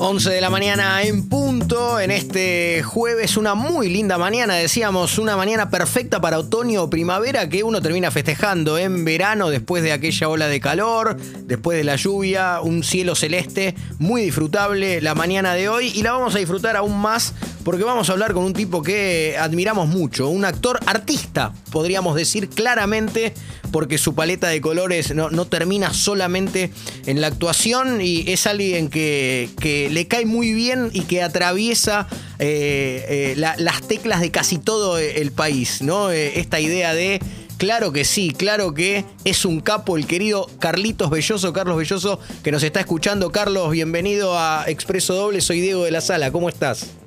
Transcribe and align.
11 0.00 0.30
de 0.30 0.40
la 0.40 0.48
mañana 0.48 1.02
en 1.02 1.28
punto, 1.28 1.98
en 1.98 2.12
este 2.12 2.84
jueves, 2.84 3.36
una 3.36 3.56
muy 3.56 3.88
linda 3.88 4.16
mañana, 4.16 4.54
decíamos, 4.54 5.18
una 5.18 5.36
mañana 5.36 5.70
perfecta 5.70 6.20
para 6.20 6.38
otoño 6.38 6.84
o 6.84 6.90
primavera 6.90 7.48
que 7.48 7.64
uno 7.64 7.82
termina 7.82 8.12
festejando 8.12 8.78
en 8.78 9.04
verano 9.04 9.50
después 9.50 9.82
de 9.82 9.90
aquella 9.90 10.28
ola 10.28 10.46
de 10.46 10.60
calor, 10.60 11.16
después 11.42 11.78
de 11.78 11.84
la 11.84 11.96
lluvia, 11.96 12.60
un 12.60 12.84
cielo 12.84 13.16
celeste, 13.16 13.74
muy 13.98 14.22
disfrutable 14.22 15.00
la 15.00 15.16
mañana 15.16 15.54
de 15.54 15.68
hoy 15.68 15.88
y 15.92 16.02
la 16.02 16.12
vamos 16.12 16.36
a 16.36 16.38
disfrutar 16.38 16.76
aún 16.76 16.96
más 17.00 17.34
porque 17.64 17.84
vamos 17.84 18.08
a 18.08 18.12
hablar 18.12 18.32
con 18.34 18.44
un 18.44 18.54
tipo 18.54 18.82
que 18.82 19.36
admiramos 19.38 19.88
mucho, 19.88 20.28
un 20.28 20.44
actor 20.44 20.78
artista, 20.86 21.52
podríamos 21.70 22.14
decir 22.14 22.48
claramente, 22.48 23.34
porque 23.70 23.98
su 23.98 24.14
paleta 24.14 24.48
de 24.48 24.60
colores 24.60 25.14
no, 25.14 25.44
termina 25.46 25.92
solamente 25.92 26.70
en 27.06 27.20
la 27.20 27.28
actuación 27.28 28.00
y 28.00 28.24
es 28.30 28.46
alguien 28.46 28.88
que, 28.88 29.48
le 29.90 30.06
cae 30.06 30.26
muy 30.26 30.52
bien 30.52 30.90
y 30.92 31.02
que 31.02 31.22
atraviesa 31.22 32.06
eh, 32.38 33.04
eh, 33.08 33.34
las 33.36 33.82
teclas 33.86 34.20
de 34.20 34.30
casi 34.30 34.58
todo 34.58 34.98
el 34.98 35.32
país, 35.32 35.82
¿no? 35.82 36.10
Eh, 36.10 36.38
esta 36.40 36.60
idea 36.60 36.94
de 36.94 37.20
Claro 37.58 37.92
que 37.92 38.04
sí, 38.04 38.30
claro 38.30 38.72
que 38.72 39.04
es 39.24 39.44
un 39.44 39.60
capo 39.60 39.96
el 39.96 40.06
querido 40.06 40.48
Carlitos 40.60 41.10
Belloso, 41.10 41.52
Carlos 41.52 41.76
Belloso, 41.76 42.20
que 42.44 42.52
nos 42.52 42.62
está 42.62 42.78
escuchando. 42.78 43.32
Carlos, 43.32 43.72
bienvenido 43.72 44.38
a 44.38 44.64
Expreso 44.68 45.14
Doble, 45.14 45.40
soy 45.40 45.60
Diego 45.60 45.82
de 45.82 45.90
la 45.90 46.00
Sala, 46.00 46.30
¿cómo 46.30 46.48
estás? 46.48 46.97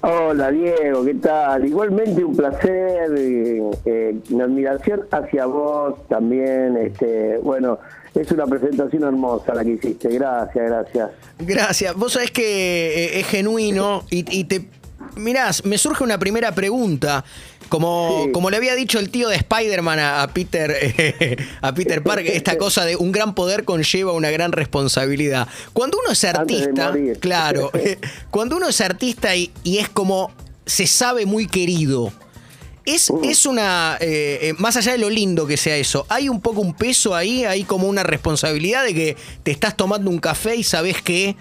Hola 0.00 0.52
Diego, 0.52 1.04
¿qué 1.04 1.14
tal? 1.14 1.66
Igualmente 1.66 2.24
un 2.24 2.36
placer, 2.36 3.10
eh, 3.16 3.62
eh, 3.84 4.16
una 4.30 4.44
admiración 4.44 5.02
hacia 5.10 5.46
vos 5.46 6.06
también. 6.08 6.76
Este, 6.76 7.38
bueno, 7.38 7.80
es 8.14 8.30
una 8.30 8.46
presentación 8.46 9.02
hermosa 9.02 9.54
la 9.54 9.64
que 9.64 9.70
hiciste. 9.70 10.08
Gracias, 10.10 10.64
gracias. 10.64 11.10
Gracias. 11.40 11.94
Vos 11.96 12.12
sabés 12.12 12.30
que 12.30 12.44
eh, 13.06 13.20
es 13.20 13.26
genuino 13.26 14.04
y, 14.08 14.24
y 14.38 14.44
te 14.44 14.68
mirás, 15.16 15.64
me 15.64 15.78
surge 15.78 16.04
una 16.04 16.18
primera 16.18 16.52
pregunta. 16.52 17.24
Como, 17.68 18.28
como 18.32 18.50
le 18.50 18.56
había 18.56 18.74
dicho 18.74 18.98
el 18.98 19.10
tío 19.10 19.28
de 19.28 19.36
Spider-Man 19.36 19.98
a, 19.98 20.28
Peter, 20.32 21.46
a 21.60 21.74
Peter 21.74 22.02
Parker, 22.02 22.34
esta 22.34 22.56
cosa 22.56 22.84
de 22.84 22.96
un 22.96 23.12
gran 23.12 23.34
poder 23.34 23.64
conlleva 23.64 24.12
una 24.12 24.30
gran 24.30 24.52
responsabilidad. 24.52 25.48
Cuando 25.72 25.98
uno 26.02 26.12
es 26.12 26.24
artista, 26.24 26.94
claro, 27.20 27.70
cuando 28.30 28.56
uno 28.56 28.68
es 28.68 28.80
artista 28.80 29.34
y, 29.36 29.50
es 29.64 29.88
como 29.88 30.32
se 30.66 30.86
sabe 30.86 31.26
muy 31.26 31.46
querido, 31.46 32.12
es, 32.84 33.10
uh. 33.10 33.20
es 33.22 33.46
una, 33.46 33.98
eh, 34.00 34.38
eh, 34.42 34.54
más 34.58 34.76
allá 34.76 34.92
de 34.92 34.98
lo 34.98 35.10
lindo 35.10 35.46
que 35.46 35.56
sea 35.56 35.76
eso, 35.76 36.06
hay 36.08 36.28
un 36.28 36.40
poco 36.40 36.60
un 36.60 36.74
peso 36.74 37.14
ahí, 37.14 37.44
hay 37.44 37.64
como 37.64 37.86
una 37.86 38.02
responsabilidad 38.02 38.84
de 38.84 38.94
que 38.94 39.16
te 39.42 39.50
estás 39.50 39.76
tomando 39.76 40.10
un 40.10 40.18
café 40.18 40.56
y 40.56 40.64
sabes 40.64 41.02
que 41.02 41.36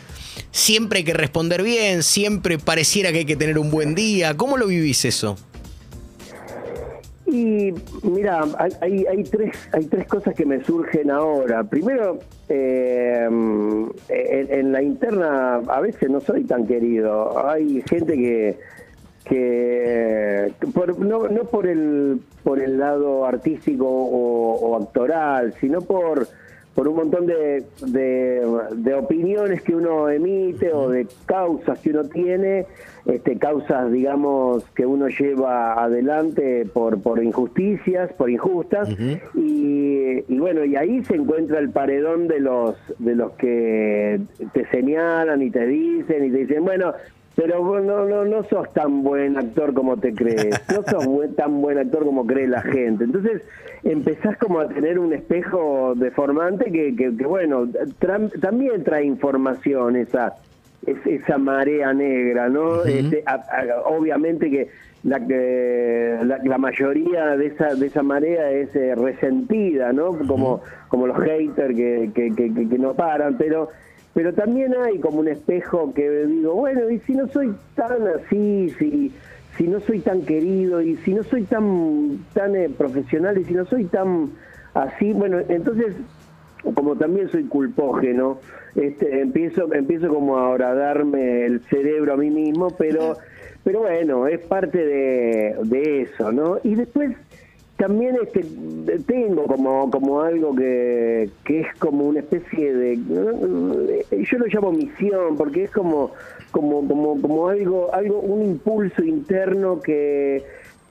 siempre 0.52 1.00
hay 1.00 1.04
que 1.04 1.14
responder 1.14 1.64
bien, 1.64 2.04
siempre 2.04 2.58
pareciera 2.58 3.12
que 3.12 3.20
hay 3.20 3.26
que 3.26 3.36
tener 3.36 3.58
un 3.58 3.70
buen 3.70 3.96
día. 3.96 4.36
¿Cómo 4.36 4.58
lo 4.58 4.68
vivís 4.68 5.06
eso? 5.06 5.38
Y 7.28 7.74
mira, 8.04 8.46
hay, 8.80 9.06
hay, 9.06 9.24
tres, 9.24 9.70
hay 9.74 9.86
tres 9.86 10.08
cosas 10.08 10.34
que 10.34 10.46
me 10.46 10.64
surgen 10.64 11.12
ahora. 11.12 11.64
Primero, 11.66 12.20
eh, 12.48 13.28
en, 14.10 14.72
la 14.72 14.82
interna 14.82 15.56
a 15.68 15.82
veces 15.82 16.10
no 16.10 16.22
soy 16.22 16.46
tan 16.46 16.66
querido. 16.66 17.46
Hay 17.46 17.84
gente 17.90 18.14
que, 18.14 18.58
que 19.26 20.54
no, 21.00 21.28
no 21.28 21.44
por 21.44 21.68
el 21.68 22.22
por 22.44 22.62
el 22.62 22.80
lado 22.80 23.26
artístico 23.26 23.86
o 23.86 24.78
actoral, 24.78 25.54
sino 25.60 25.82
por 25.82 26.28
por 26.78 26.88
un 26.88 26.96
montón 26.96 27.26
de, 27.26 27.64
de, 27.88 28.94
opiniones 28.94 29.64
que 29.64 29.74
uno 29.74 30.10
emite 30.10 30.72
o 30.72 30.90
de 30.90 31.08
causas 31.26 31.80
que 31.80 31.90
uno 31.90 32.04
tiene, 32.04 32.68
este, 33.08 33.40
causas, 33.40 33.92
digamos, 33.92 34.64
que 34.76 34.86
uno 34.86 35.08
lleva 35.08 35.84
adelante 35.84 36.68
por, 36.72 37.02
por 37.02 37.24
injusticias, 37.24 38.14
por 38.14 38.30
injustas, 38.30 38.90
y, 39.34 40.24
y, 40.32 40.38
bueno, 40.38 40.64
y 40.66 40.76
ahí 40.76 41.04
se 41.06 41.16
encuentra 41.16 41.58
el 41.58 41.72
paredón 41.72 42.28
de 42.28 42.42
los, 42.42 42.76
de 43.00 43.16
los 43.16 43.32
que 43.32 44.22
te 44.54 44.68
señalan 44.68 45.42
y 45.42 45.50
te 45.50 45.66
dicen 45.66 46.26
y 46.26 46.30
te 46.30 46.38
dicen, 46.38 46.64
bueno, 46.64 46.94
pero 47.38 47.80
no, 47.82 48.04
no, 48.04 48.26
no 48.26 48.44
sos 48.46 48.74
tan 48.74 49.04
buen 49.04 49.38
actor 49.38 49.72
como 49.76 49.96
te 49.96 50.12
crees, 50.12 50.60
no 50.76 50.82
sos 50.82 51.36
tan 51.36 51.62
buen 51.62 51.78
actor 51.78 52.04
como 52.04 52.26
cree 52.26 52.48
la 52.48 52.64
gente. 52.64 53.04
Entonces 53.04 53.44
empezás 53.84 54.36
como 54.38 54.60
a 54.60 54.68
tener 54.68 54.98
un 54.98 55.14
espejo 55.14 55.94
deformante 55.96 56.72
que, 56.72 56.96
que, 56.96 57.10
bueno, 57.10 57.70
también 58.42 58.84
trae 58.84 59.06
información 59.06 59.98
esa, 59.98 60.34
esa 60.88 61.38
marea 61.38 61.94
negra, 61.94 62.50
¿no? 62.50 62.84
Este, 62.84 63.24
obviamente 63.86 64.50
que 64.50 64.70
la, 65.04 65.20
la, 65.20 66.40
la, 66.44 66.58
mayoría 66.58 67.38
de 67.38 67.46
esa 67.46 67.76
de 67.76 67.86
esa 67.86 68.02
marea 68.02 68.50
es 68.50 68.76
eh, 68.76 68.96
resentida, 68.96 69.94
¿no? 69.94 70.18
Como, 70.28 70.62
como 70.88 71.06
los 71.06 71.18
haters 71.20 71.76
que, 71.76 72.10
que, 72.16 72.34
que, 72.36 72.68
que 72.68 72.78
no 72.80 72.96
paran, 72.96 73.38
pero 73.38 73.70
pero 74.18 74.34
también 74.34 74.74
hay 74.74 74.98
como 74.98 75.20
un 75.20 75.28
espejo 75.28 75.94
que 75.94 76.10
digo, 76.26 76.56
bueno, 76.56 76.90
y 76.90 76.98
si 77.02 77.14
no 77.14 77.28
soy 77.28 77.54
tan 77.76 78.02
así, 78.08 78.74
si, 78.80 79.12
si 79.56 79.68
no 79.68 79.80
soy 79.80 80.00
tan 80.00 80.24
querido, 80.24 80.82
y 80.82 80.96
si 81.06 81.14
no 81.14 81.22
soy 81.22 81.44
tan, 81.44 82.18
tan 82.34 82.56
eh, 82.56 82.68
profesional, 82.76 83.38
y 83.38 83.44
si 83.44 83.54
no 83.54 83.64
soy 83.66 83.86
tan 83.86 84.32
así, 84.74 85.14
bueno, 85.14 85.38
entonces, 85.50 85.94
como 86.74 86.96
también 86.96 87.30
soy 87.30 87.44
culpógeno, 87.44 88.40
este, 88.74 89.22
empiezo, 89.22 89.72
empiezo 89.72 90.08
como 90.12 90.40
a 90.40 90.58
darme 90.58 91.46
el 91.46 91.60
cerebro 91.66 92.16
a 92.16 92.18
mí 92.18 92.32
mismo, 92.32 92.70
pero, 92.76 93.18
pero 93.64 93.82
bueno, 93.82 94.26
es 94.26 94.40
parte 94.48 94.84
de, 94.84 95.58
de 95.62 96.02
eso, 96.02 96.32
¿no? 96.32 96.58
Y 96.64 96.74
después 96.74 97.16
también 97.78 98.18
este 98.22 98.44
tengo 99.06 99.46
como 99.46 99.90
como 99.92 100.22
algo 100.22 100.56
que, 100.56 101.30
que 101.46 101.62
es 101.62 101.68
como 101.78 102.06
una 102.06 102.20
especie 102.20 102.74
de 102.74 102.98
yo 102.98 104.38
lo 104.38 104.46
llamo 104.48 104.72
misión 104.72 105.38
porque 105.38 105.66
es 105.66 105.72
como 105.72 106.12
como 106.52 106.88
como 106.88 107.22
como 107.22 107.50
algo 107.50 107.94
algo 107.94 108.20
un 108.20 108.44
impulso 108.44 109.04
interno 109.04 109.80
que 109.80 110.44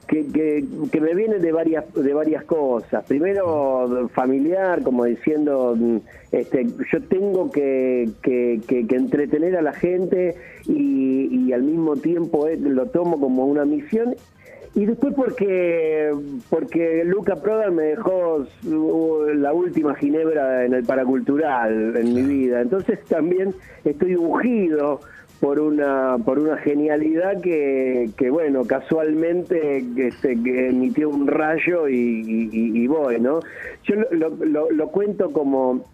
que, 0.07 0.65
que, 0.93 1.01
me 1.01 1.15
viene 1.17 1.41
de 1.41 1.51
varias 1.51 1.93
de 1.93 2.15
varias 2.15 2.45
cosas. 2.45 3.05
Primero 3.07 4.09
familiar 4.15 4.83
como 4.85 5.05
diciendo 5.05 5.77
este 6.31 6.67
yo 6.93 7.03
tengo 7.03 7.51
que, 7.51 8.09
que, 8.23 8.61
que 8.69 8.95
entretener 8.95 9.57
a 9.57 9.63
la 9.63 9.73
gente 9.73 10.37
y, 10.69 11.29
y 11.49 11.53
al 11.53 11.65
mismo 11.65 11.97
tiempo 11.97 12.47
eh, 12.47 12.57
lo 12.57 12.87
tomo 12.87 13.19
como 13.19 13.47
una 13.47 13.65
misión 13.65 14.15
y 14.77 14.85
después 14.85 15.15
porque 15.15 16.13
porque 16.51 17.03
Luca 17.05 17.37
Prodan 17.37 17.75
me 17.75 17.85
dejó 17.85 18.47
la 18.63 19.53
última 19.55 19.95
ginebra 19.95 20.67
en 20.67 20.75
el 20.75 20.85
paracultural 20.85 21.97
en 21.97 22.15
mi 22.15 22.23
vida. 22.23 22.61
Entonces 22.61 23.03
también 23.07 23.55
estoy 23.85 24.17
ungido 24.17 25.01
por 25.41 25.61
una 25.61 26.19
por 26.23 26.39
una 26.39 26.59
genialidad 26.59 27.41
que, 27.41 28.11
que 28.19 28.29
bueno 28.29 28.67
casualmente 28.67 29.83
este, 29.97 30.43
que 30.43 30.69
emitió 30.69 31.09
un 31.09 31.27
rayo 31.27 31.89
y, 31.89 32.51
y, 32.53 32.87
voy 32.87 33.21
no 33.21 33.41
yo 33.85 33.97
lo, 34.11 34.71
lo 34.71 34.89
cuento 34.89 35.31
como 35.33 35.85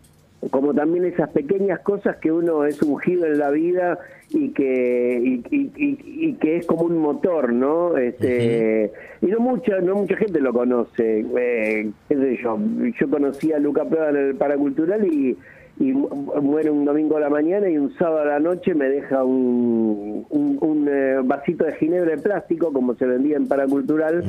como 0.50 0.74
también 0.74 1.04
esas 1.04 1.30
pequeñas 1.30 1.80
cosas 1.80 2.16
que 2.16 2.32
uno 2.32 2.64
es 2.64 2.82
ungido 2.82 3.26
en 3.26 3.38
la 3.38 3.50
vida 3.50 3.98
y 4.30 4.50
que 4.50 5.40
y, 5.50 6.32
que 6.34 6.56
es 6.56 6.66
como 6.66 6.82
un 6.82 6.98
motor 6.98 7.52
no 7.52 7.96
este 7.96 8.90
y 9.20 9.26
no 9.26 9.38
mucha 9.38 9.80
no 9.80 9.94
mucha 9.96 10.16
gente 10.16 10.40
lo 10.40 10.52
conoce. 10.52 11.24
Eh, 11.36 11.90
qué 12.08 12.16
sé 12.16 12.38
yo 12.42 12.58
yo 12.98 13.10
conocí 13.10 13.52
a 13.52 13.58
Luca 13.58 13.84
Prada 13.84 14.10
en 14.10 14.16
el 14.16 14.34
paracultural 14.34 15.06
y 15.06 15.36
y 15.78 15.90
muere 15.92 16.70
un 16.70 16.84
domingo 16.84 17.16
a 17.16 17.20
la 17.20 17.30
mañana 17.30 17.68
y 17.68 17.78
un 17.78 17.94
sábado 17.96 18.20
a 18.20 18.24
la 18.26 18.40
noche 18.40 18.74
me 18.74 18.88
deja 18.88 19.24
un, 19.24 20.26
un, 20.28 20.88
eh, 20.88 21.16
vasito 21.24 21.64
de 21.64 21.74
ginebra 21.76 22.10
de 22.10 22.18
plástico 22.18 22.72
como 22.72 22.94
se 22.94 23.06
vendía 23.06 23.36
en 23.36 23.48
paracultural 23.48 24.22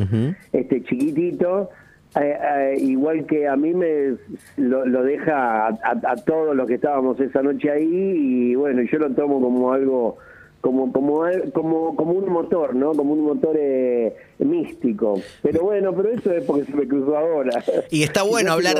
este 0.54 0.84
chiquitito 0.84 1.70
eh, 2.16 2.38
eh, 2.42 2.76
igual 2.80 3.26
que 3.26 3.48
a 3.48 3.56
mí 3.56 3.74
me 3.74 4.16
lo, 4.58 5.04
deja 5.04 5.68
a, 5.68 6.16
todos 6.26 6.56
los 6.56 6.68
que 6.68 6.76
estábamos 6.76 7.20
esa 7.20 7.42
noche 7.42 7.72
ahí 7.72 7.84
y 7.92 8.56
bueno 8.56 8.84
yo 8.84 9.00
lo 9.00 9.10
tomo 9.12 9.42
como 9.42 9.74
algo 9.74 10.18
como 10.62 10.94
como 10.94 11.24
como 11.54 11.96
como 11.96 12.12
un 12.12 12.32
motor 12.32 12.76
no 12.76 12.94
como 12.94 13.14
un 13.14 13.22
motor 13.22 13.56
eh, 13.60 14.16
místico. 14.40 15.20
Pero 15.42 15.64
bueno 15.64 15.94
pero 15.96 16.10
eso 16.10 16.32
es 16.32 16.44
porque 16.44 16.66
se 16.66 16.76
me 16.76 16.88
cruzó 16.88 17.18
ahora. 17.18 17.64
Y 17.90 18.04
está 18.04 18.24
bueno 18.24 18.52
hablar 18.52 18.76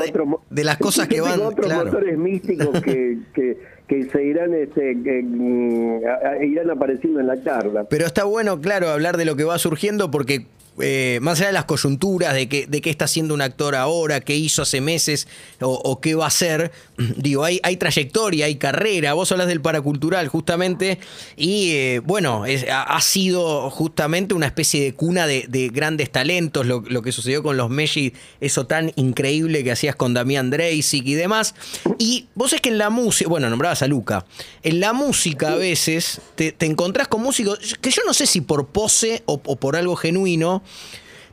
de, 0.50 0.64
las 0.64 0.78
cosas 0.78 1.08
que 1.08 1.20
van 1.20 1.40
otros 1.40 1.72
motores 1.72 2.16
místicos 2.16 2.80
que, 2.82 3.18
que 3.34 3.74
que 3.86 4.04
se 4.04 4.24
irán 4.24 4.54
este, 4.54 4.96
que, 5.02 5.22
mm, 5.22 6.42
irán 6.42 6.70
apareciendo 6.70 7.20
en 7.20 7.26
la 7.26 7.42
charla. 7.42 7.84
Pero 7.84 8.06
está 8.06 8.24
bueno 8.24 8.60
claro 8.60 8.88
hablar 8.88 9.16
de 9.16 9.24
lo 9.24 9.36
que 9.36 9.44
va 9.44 9.58
surgiendo 9.58 10.10
porque 10.10 10.46
eh, 10.80 11.20
más 11.22 11.38
allá 11.38 11.48
de 11.48 11.52
las 11.52 11.66
coyunturas, 11.66 12.34
de, 12.34 12.48
qué 12.48 12.90
está 12.90 13.04
haciendo 13.04 13.32
un 13.32 13.42
actor 13.42 13.76
ahora, 13.76 14.20
qué 14.20 14.34
hizo 14.34 14.62
hace 14.62 14.80
meses 14.80 15.28
o, 15.60 16.00
qué 16.00 16.16
va 16.16 16.24
a 16.24 16.28
hacer, 16.28 16.72
digo, 17.16 17.44
hay, 17.44 17.76
trayectoria, 17.76 18.46
hay 18.46 18.56
carrera, 18.56 19.14
vos 19.14 19.30
hablas 19.30 19.46
del 19.46 19.60
paracultural 19.60 20.26
justamente, 20.26 20.98
y 21.36 21.70
eh, 21.72 22.00
bueno, 22.00 22.44
ha, 22.72 23.00
sido 23.00 23.70
justamente 23.70 24.34
una 24.34 24.46
especie 24.46 24.82
de 24.82 24.94
cuna 24.94 25.28
de, 25.28 25.70
grandes 25.72 26.10
talentos, 26.10 26.66
lo, 26.66 26.82
que 26.82 27.12
sucedió 27.12 27.42
con 27.44 27.56
los 27.56 27.70
Messi, 27.70 28.12
eso 28.40 28.66
tan 28.66 28.92
increíble 28.96 29.62
que 29.62 29.70
hacías 29.70 29.94
con 29.94 30.12
Damián 30.12 30.50
Dreisig 30.50 31.06
y 31.06 31.14
demás, 31.14 31.54
y 31.98 32.26
vos 32.34 32.52
es 32.52 32.60
que 32.60 32.70
en 32.70 32.78
la 32.78 32.90
música, 32.90 33.30
bueno, 33.30 33.48
nombrabas 33.48 33.82
a 33.82 33.86
Luca, 33.86 34.26
en 34.64 34.80
la 34.80 34.92
música 34.92 35.52
a 35.52 35.56
veces 35.56 36.20
te, 36.34 36.54
encontrás 36.64 37.06
con 37.06 37.22
músicos 37.22 37.76
que 37.80 37.90
yo 37.90 38.02
no 38.06 38.14
sé 38.14 38.26
si 38.26 38.40
por 38.40 38.66
pose 38.66 39.22
o 39.26 39.38
por 39.38 39.76
algo 39.76 39.94
genuino, 39.94 40.63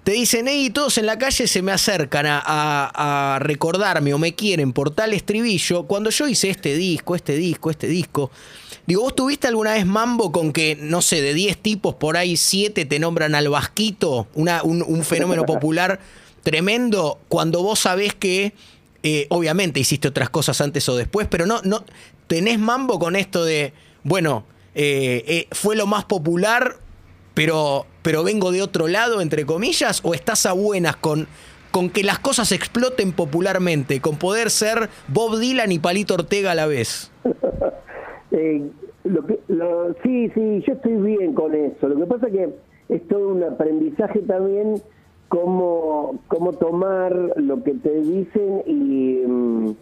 te 0.03 0.13
dicen, 0.13 0.47
hey, 0.47 0.71
todos 0.71 0.97
en 0.97 1.05
la 1.05 1.17
calle 1.17 1.47
se 1.47 1.61
me 1.61 1.71
acercan 1.71 2.25
a, 2.27 3.37
recordarme 3.41 4.13
o 4.13 4.17
me 4.17 4.33
quieren 4.33 4.73
por 4.73 4.91
tal 4.91 5.13
estribillo, 5.13 5.83
cuando 5.83 6.09
yo 6.09 6.27
hice 6.27 6.49
este 6.49 6.75
disco, 6.75 7.15
este 7.15 7.35
disco, 7.35 7.69
este 7.69 7.87
disco. 7.87 8.31
Digo, 8.87 9.03
¿vos 9.03 9.15
tuviste 9.15 9.47
alguna 9.47 9.73
vez 9.73 9.85
mambo 9.85 10.31
con 10.31 10.53
que, 10.53 10.75
no 10.75 11.03
sé, 11.03 11.21
de 11.21 11.35
10 11.35 11.57
tipos 11.59 11.95
por 11.95 12.17
ahí 12.17 12.35
7 12.35 12.85
te 12.85 12.99
nombran 12.99 13.35
al 13.35 13.47
vasquito, 13.49 14.27
una, 14.33 14.63
un, 14.63 15.03
fenómeno 15.03 15.45
popular 15.45 15.99
tremendo, 16.41 17.19
cuando 17.27 17.61
vos 17.61 17.79
sabés 17.79 18.15
que, 18.15 18.53
eh, 19.03 19.27
obviamente 19.29 19.79
hiciste 19.79 20.07
otras 20.07 20.31
cosas 20.31 20.59
antes 20.61 20.89
o 20.89 20.95
después, 20.95 21.27
pero 21.29 21.45
no, 21.45 21.61
no, 21.63 21.85
tenés 22.25 22.57
mambo 22.57 22.97
con 22.97 23.15
esto 23.15 23.45
de, 23.45 23.73
bueno, 24.03 24.45
eh, 24.73 25.23
eh, 25.27 25.47
fue 25.51 25.75
lo 25.75 25.85
más 25.85 26.05
popular, 26.05 26.79
pero, 27.33 27.85
pero 28.01 28.23
vengo 28.23 28.51
de 28.51 28.61
otro 28.61 28.87
lado, 28.87 29.21
entre 29.21 29.45
comillas, 29.45 30.01
o 30.03 30.13
estás 30.13 30.45
a 30.45 30.53
buenas 30.53 30.95
con, 30.95 31.27
con 31.71 31.89
que 31.89 32.03
las 32.03 32.19
cosas 32.19 32.51
exploten 32.51 33.11
popularmente, 33.13 34.01
con 34.01 34.17
poder 34.17 34.49
ser 34.49 34.89
Bob 35.07 35.39
Dylan 35.39 35.71
y 35.71 35.79
Palito 35.79 36.15
Ortega 36.15 36.51
a 36.51 36.55
la 36.55 36.67
vez? 36.67 37.11
Eh, 38.33 38.63
sí, 40.03 40.29
sí, 40.33 40.63
yo 40.65 40.73
estoy 40.73 40.93
bien 40.93 41.33
con 41.33 41.53
eso. 41.53 41.89
Lo 41.89 41.97
que 41.97 42.05
pasa 42.05 42.27
que 42.29 42.47
es 42.87 43.07
todo 43.09 43.27
un 43.27 43.43
aprendizaje 43.43 44.19
también 44.19 44.81
cómo, 45.27 46.17
cómo 46.29 46.53
tomar 46.53 47.13
lo 47.35 47.61
que 47.61 47.73
te 47.73 47.91
dicen 47.99 48.63
y... 48.65 49.75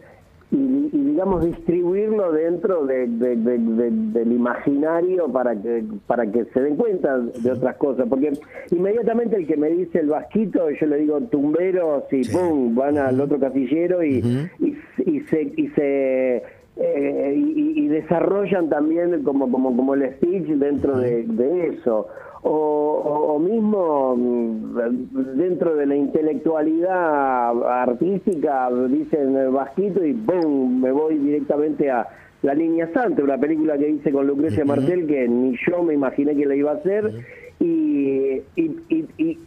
Mm, 0.51 0.87
y, 0.91 0.97
digamos 1.09 1.45
distribuirlo 1.45 2.31
dentro 2.31 2.87
del 2.87 4.31
imaginario 4.31 5.31
para 5.31 5.55
que 5.55 5.83
para 6.07 6.25
que 6.25 6.45
se 6.45 6.61
den 6.61 6.75
cuenta 6.75 7.19
de 7.19 7.51
otras 7.51 7.75
cosas. 7.75 8.07
Porque 8.09 8.31
inmediatamente 8.71 9.35
el 9.35 9.45
que 9.45 9.57
me 9.57 9.69
dice 9.69 9.99
el 9.99 10.07
vasquito 10.07 10.67
yo 10.71 10.87
le 10.87 10.97
digo 10.97 11.21
tumberos 11.21 12.05
y 12.11 12.27
pum 12.29 12.73
van 12.73 12.97
al 12.97 13.21
otro 13.21 13.39
casillero 13.39 14.03
y, 14.03 14.49
y, 15.05 15.19
se 15.29 15.41
y 15.55 15.67
se 15.69 16.43
eh, 16.77 17.33
y, 17.35 17.87
desarrollan 17.87 18.69
también 18.69 19.23
como 19.23 19.51
como 19.51 19.75
como 19.75 19.93
el 19.93 20.11
speech 20.15 20.47
dentro 20.57 20.97
de, 20.97 21.23
de 21.23 21.67
eso 21.67 22.07
o, 22.41 23.39
mismo 23.39 24.15
mm, 24.15 25.38
dentro 25.38 25.75
de 25.75 25.86
la 25.86 25.95
intelectualidad 25.95 27.81
artística 27.81 28.69
dicen 28.89 29.36
el 29.36 29.50
vasquito 29.50 30.06
y 30.06 30.13
¡pum! 30.13 30.81
me 30.81 30.91
voy 30.91 31.18
directamente 31.18 31.89
a 31.89 32.07
La 32.44 32.53
Niña 32.53 32.89
Santa, 32.94 33.24
una 33.24 33.38
película 33.38 33.77
que 33.77 33.89
hice 33.89 34.12
con 34.12 34.27
Lucrecia 34.27 34.65
Martel 34.65 35.07
que 35.07 35.27
ni 35.27 35.57
yo 35.68 35.83
me 35.83 35.94
imaginé 35.94 36.36
que 36.36 36.45
la 36.45 36.56
iba 36.56 36.71
a 36.71 36.75
hacer 36.75 37.12
y, 37.59 38.42
y, 38.56 39.38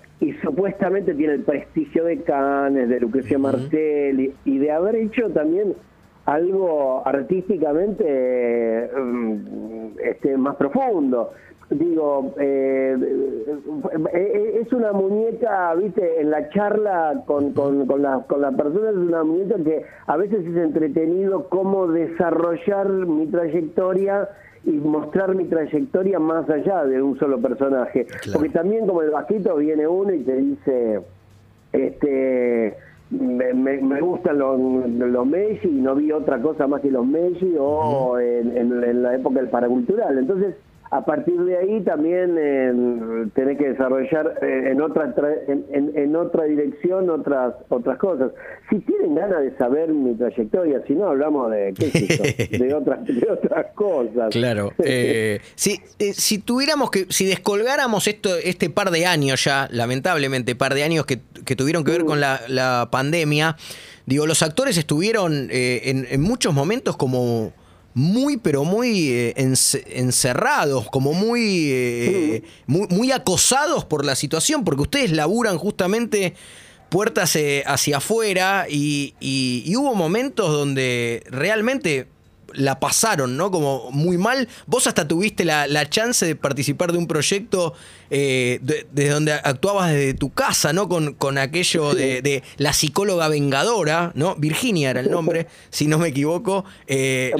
supuestamente 0.42 1.14
tiene 1.14 1.34
el 1.34 1.42
prestigio 1.42 2.04
de 2.04 2.18
Cannes, 2.18 2.88
de 2.88 3.00
Lucrecia 3.00 3.38
Martel 3.38 4.32
y, 4.44 4.58
de 4.58 4.70
haber 4.70 4.96
hecho 4.96 5.30
también 5.30 5.74
algo 6.26 7.02
artísticamente 7.04 8.88
mm, 8.96 9.86
este, 10.04 10.36
más 10.36 10.56
profundo 10.56 11.32
digo, 11.74 12.34
eh, 12.38 12.96
eh, 14.12 14.60
es 14.62 14.72
una 14.72 14.92
muñeca, 14.92 15.74
viste, 15.74 16.20
en 16.20 16.30
la 16.30 16.48
charla 16.50 17.22
con, 17.26 17.52
con, 17.52 17.86
con, 17.86 18.02
la, 18.02 18.20
con 18.26 18.40
las 18.40 18.54
personas 18.54 18.90
es 18.90 18.96
una 18.96 19.24
muñeca 19.24 19.56
que 19.62 19.84
a 20.06 20.16
veces 20.16 20.46
es 20.46 20.56
entretenido 20.56 21.48
cómo 21.48 21.88
desarrollar 21.88 22.88
mi 22.88 23.26
trayectoria 23.26 24.28
y 24.64 24.72
mostrar 24.72 25.34
mi 25.34 25.44
trayectoria 25.44 26.18
más 26.18 26.48
allá 26.48 26.84
de 26.84 27.02
un 27.02 27.18
solo 27.18 27.40
personaje. 27.40 28.06
Porque 28.32 28.50
también 28.50 28.86
como 28.86 29.02
el 29.02 29.10
vasquito 29.10 29.56
viene 29.56 29.86
uno 29.86 30.12
y 30.12 30.22
te 30.22 30.36
dice, 30.36 31.00
este... 31.72 32.76
Me, 33.10 33.52
me, 33.52 34.00
gustan 34.00 34.38
los, 34.38 34.58
los 34.88 35.26
Messi 35.26 35.68
y 35.68 35.82
no 35.82 35.94
vi 35.94 36.10
otra 36.12 36.40
cosa 36.40 36.66
más 36.66 36.80
que 36.80 36.90
los 36.90 37.04
Messi 37.04 37.56
o 37.60 38.18
en, 38.18 38.56
en 38.56 39.02
la 39.02 39.16
época 39.16 39.38
del 39.38 39.50
paracultural. 39.50 40.16
Entonces, 40.16 40.54
a 40.92 41.02
partir 41.06 41.40
de 41.40 41.56
ahí 41.56 41.80
también 41.84 42.36
eh, 42.38 43.26
tenés 43.34 43.56
que 43.56 43.70
desarrollar 43.70 44.38
eh, 44.42 44.72
en 44.72 44.82
otra 44.82 45.14
en, 45.48 46.14
otra 46.14 46.44
dirección 46.44 47.08
otras 47.08 47.54
otras 47.70 47.96
cosas. 47.96 48.30
Si 48.68 48.78
tienen 48.80 49.14
ganas 49.14 49.40
de 49.40 49.56
saber 49.56 49.88
mi 49.88 50.14
trayectoria 50.14 50.82
si 50.86 50.92
no 50.92 51.08
hablamos 51.08 51.50
de 51.50 51.72
de 52.58 52.74
otras 52.74 53.06
de 53.06 53.26
otras 53.26 53.72
cosas. 53.74 54.28
Claro 54.32 54.74
eh, 54.84 55.40
si 55.54 55.80
si 56.12 56.36
tuviéramos 56.36 56.90
que 56.90 57.06
si 57.08 57.24
descolgáramos 57.24 58.06
esto 58.06 58.28
este 58.36 58.68
par 58.68 58.90
de 58.90 59.06
años 59.06 59.42
ya 59.42 59.68
lamentablemente 59.70 60.54
par 60.56 60.74
de 60.74 60.82
años 60.82 61.06
que, 61.06 61.16
tuvieron 61.56 61.84
que 61.84 61.92
ver 61.92 62.04
con 62.04 62.20
la, 62.20 62.42
la 62.48 62.88
pandemia 62.92 63.56
digo 64.04 64.26
los 64.26 64.42
actores 64.42 64.76
estuvieron 64.76 65.48
en, 65.50 66.06
en 66.10 66.20
muchos 66.20 66.52
momentos 66.52 66.98
como 66.98 67.52
muy, 67.94 68.36
pero 68.36 68.64
muy 68.64 69.10
eh, 69.10 69.34
encerrados, 69.36 70.88
como 70.90 71.12
muy, 71.12 71.68
eh, 71.70 72.42
muy, 72.66 72.86
muy, 72.88 73.12
acosados 73.12 73.84
por 73.84 74.04
la 74.04 74.16
situación, 74.16 74.64
porque 74.64 74.82
ustedes 74.82 75.12
laburan 75.12 75.58
justamente 75.58 76.34
puertas 76.88 77.36
eh, 77.36 77.64
hacia 77.66 77.98
afuera 77.98 78.66
y, 78.68 79.14
y, 79.18 79.74
hubo 79.76 79.94
momentos 79.94 80.52
donde 80.52 81.22
realmente 81.30 82.06
la 82.54 82.80
pasaron, 82.80 83.36
¿no? 83.36 83.50
Como 83.50 83.90
muy 83.90 84.18
mal. 84.18 84.48
Vos 84.66 84.86
hasta 84.86 85.06
tuviste 85.06 85.44
la, 85.44 85.88
chance 85.88 86.24
de 86.24 86.36
participar 86.36 86.92
de 86.92 86.98
un 86.98 87.06
proyecto 87.06 87.74
eh, 88.10 88.60
desde 88.62 89.10
donde 89.10 89.32
actuabas 89.32 89.92
desde 89.92 90.14
tu 90.14 90.30
casa, 90.30 90.72
¿no? 90.72 90.88
Con, 90.88 91.14
con 91.14 91.38
aquello 91.38 91.94
de, 91.94 92.42
la 92.56 92.72
psicóloga 92.72 93.28
vengadora, 93.28 94.12
¿no? 94.14 94.36
Virginia 94.36 94.90
era 94.90 95.00
el 95.00 95.10
nombre, 95.10 95.46
si 95.70 95.86
no 95.86 95.98
me 95.98 96.08
equivoco. 96.08 96.64
Eh, 96.86 97.32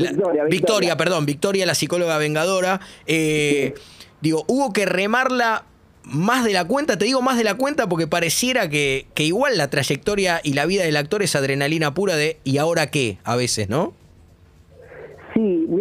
Victoria, 0.51 0.97
perdón, 0.97 1.27
Victoria, 1.27 1.67
la 1.67 1.75
psicóloga 1.75 2.19
vengadora. 2.19 2.81
Eh, 3.07 3.75
digo, 4.21 4.45
hubo 4.49 4.73
que 4.73 4.87
remarla 4.87 5.65
más 6.05 6.45
de 6.45 6.53
la 6.53 6.65
cuenta, 6.65 6.99
te 6.99 7.05
digo 7.05 7.23
más 7.23 7.37
de 7.37 7.45
la 7.45 7.55
cuenta 7.55 7.89
porque 7.89 8.07
pareciera 8.07 8.69
que, 8.69 9.07
que 9.15 9.25
igual 9.25 9.57
la 9.57 9.71
trayectoria 9.71 10.41
y 10.43 10.55
la 10.55 10.67
vida 10.67 10.83
del 10.83 10.97
actor 10.97 11.23
es 11.23 11.37
adrenalina 11.37 11.95
pura 11.95 12.17
de 12.17 12.39
¿y 12.45 12.59
ahora 12.59 12.91
qué? 12.91 13.19
A 13.25 13.37
veces, 13.37 13.69
¿no? 13.69 13.95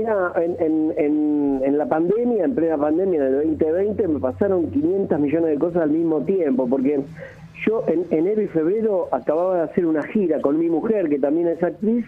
Mira, 0.02 0.34
en, 0.36 0.92
en, 0.98 1.62
en, 1.64 1.78
la 1.78 1.86
pandemia, 1.86 2.46
en 2.46 2.56
plena 2.56 2.76
pandemia 2.76 3.24
del 3.24 3.36
2020, 3.36 4.08
me 4.08 4.20
pasaron 4.20 4.72
500 4.72 5.20
millones 5.20 5.52
de 5.52 5.60
cosas 5.60 5.84
al 5.84 5.92
mismo 5.92 6.22
tiempo, 6.22 6.68
porque 6.68 7.02
yo 7.68 7.84
en 7.88 8.06
enero 8.10 8.42
y 8.42 8.48
febrero 8.48 9.10
acababa 9.12 9.58
de 9.58 9.62
hacer 9.66 9.86
una 9.86 10.02
gira 10.02 10.42
con 10.42 10.58
mi 10.58 10.70
mujer, 10.70 11.08
que 11.08 11.20
también 11.20 11.50
es 11.50 11.62
actriz, 11.62 12.04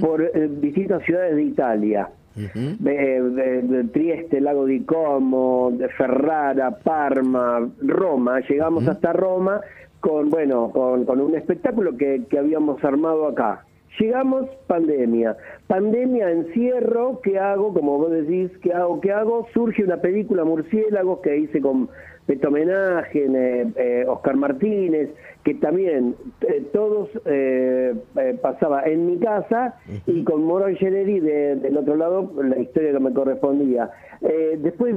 por 0.00 0.22
eh, 0.22 0.48
distintas 0.58 1.02
ciudades 1.02 1.36
de 1.36 1.42
Italia. 1.42 2.08
de, 2.34 3.84
Trieste, 3.92 4.40
Lago 4.40 4.64
di 4.64 4.80
Como, 4.84 5.70
de 5.72 5.90
Ferrara, 5.90 6.70
Parma, 6.82 7.68
Roma. 7.82 8.40
Llegamos 8.40 8.88
hasta 8.88 9.12
Roma 9.12 9.60
con, 10.00 10.30
bueno, 10.30 10.70
con, 10.70 11.04
con 11.04 11.20
un 11.20 11.34
espectáculo 11.34 11.94
que, 11.94 12.22
que 12.30 12.38
habíamos 12.38 12.82
armado 12.82 13.28
acá. 13.28 13.66
Llegamos, 13.98 14.48
pandemia. 14.66 15.36
Pandemia, 15.68 16.30
encierro, 16.30 17.20
¿qué 17.22 17.38
hago? 17.38 17.72
Como 17.72 17.98
vos 17.98 18.10
decís, 18.10 18.50
¿qué 18.62 18.72
hago? 18.72 19.00
¿Qué 19.00 19.12
hago? 19.12 19.46
Surge 19.54 19.84
una 19.84 20.00
película 20.00 20.44
Murciélagos 20.44 21.20
que 21.20 21.36
hice 21.36 21.60
con 21.60 21.88
Beto 22.26 22.48
Homenaje, 22.48 23.26
eh, 23.26 23.66
eh, 23.76 24.04
Oscar 24.08 24.36
Martínez, 24.36 25.10
que 25.44 25.54
también 25.54 26.14
eh, 26.40 26.66
todos 26.72 27.10
eh, 27.26 27.94
pasaba 28.40 28.84
en 28.84 29.06
mi 29.06 29.18
casa 29.18 29.74
y 30.06 30.24
con 30.24 30.42
Moro 30.42 30.64
Angeleri 30.64 31.20
de, 31.20 31.56
del 31.56 31.76
otro 31.76 31.96
lado 31.96 32.32
la 32.42 32.58
historia 32.58 32.92
que 32.92 33.00
me 33.00 33.12
correspondía. 33.12 33.90
después 34.22 34.94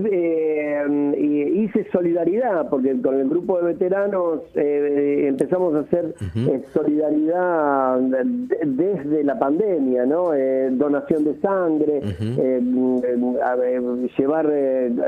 hice 1.18 1.86
solidaridad, 1.92 2.70
porque 2.70 2.96
con 3.02 3.20
el 3.20 3.28
grupo 3.28 3.58
de 3.58 3.74
veteranos 3.74 4.44
empezamos 4.56 5.76
a 5.76 5.80
hacer 5.80 6.16
solidaridad 6.74 8.00
desde 8.00 9.26
la 9.26 9.38
pandemia, 9.38 10.06
¿no? 10.06 10.32
donación 10.72 11.26
de 11.26 11.36
sangre, 11.42 12.02
llevar 14.18 14.46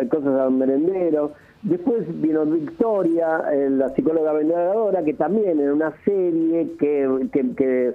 cosas 0.09 0.41
al 0.41 0.51
merendero. 0.51 1.31
Después 1.61 2.05
vino 2.21 2.45
Victoria, 2.45 3.43
eh, 3.51 3.69
la 3.69 3.89
psicóloga 3.89 4.31
vendedora, 4.31 5.03
que 5.03 5.13
también 5.13 5.59
en 5.59 5.71
una 5.71 5.93
serie 6.05 6.71
que, 6.79 7.27
que, 7.31 7.93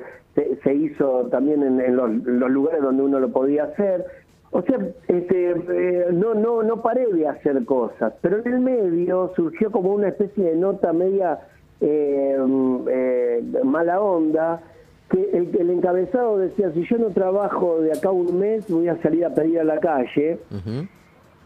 se, 0.62 0.74
hizo 0.74 1.28
también 1.30 1.62
en, 1.62 1.96
los, 1.96 2.10
lugares 2.50 2.82
donde 2.82 3.02
uno 3.02 3.20
lo 3.20 3.30
podía 3.30 3.64
hacer. 3.64 4.04
O 4.50 4.60
sea, 4.62 4.78
este, 5.08 5.50
eh, 5.50 6.06
no, 6.12 6.34
no, 6.34 6.62
no 6.62 6.82
paré 6.82 7.06
de 7.06 7.26
hacer 7.26 7.64
cosas, 7.64 8.12
pero 8.20 8.40
en 8.40 8.52
el 8.52 8.60
medio 8.60 9.32
surgió 9.34 9.70
como 9.70 9.94
una 9.94 10.08
especie 10.08 10.44
de 10.44 10.56
nota 10.56 10.92
media 10.92 11.40
eh, 11.80 12.36
mala 13.64 14.00
onda, 14.00 14.60
que 15.10 15.30
el, 15.32 15.70
encabezado 15.70 16.38
decía, 16.38 16.70
si 16.72 16.84
yo 16.84 16.98
no 16.98 17.10
trabajo 17.10 17.80
de 17.80 17.92
acá 17.92 18.10
un 18.10 18.38
mes, 18.38 18.68
voy 18.68 18.88
a 18.88 19.00
salir 19.00 19.24
a 19.24 19.34
pedir 19.34 19.60
a 19.60 19.64
la 19.64 19.78
calle. 19.78 20.38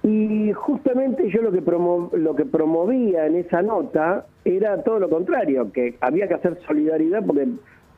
Y 0.08 0.52
justamente 0.54 1.28
yo 1.28 1.42
lo 1.42 1.52
que, 1.52 1.60
lo 2.16 2.34
que 2.34 2.46
promovía 2.46 3.26
en 3.26 3.36
esa 3.36 3.60
nota 3.60 4.24
era 4.42 4.82
todo 4.82 4.98
lo 4.98 5.10
contrario, 5.10 5.70
que 5.70 5.96
había 6.00 6.26
que 6.26 6.34
hacer 6.34 6.58
solidaridad 6.66 7.22
porque 7.26 7.46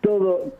todo, 0.01 0.51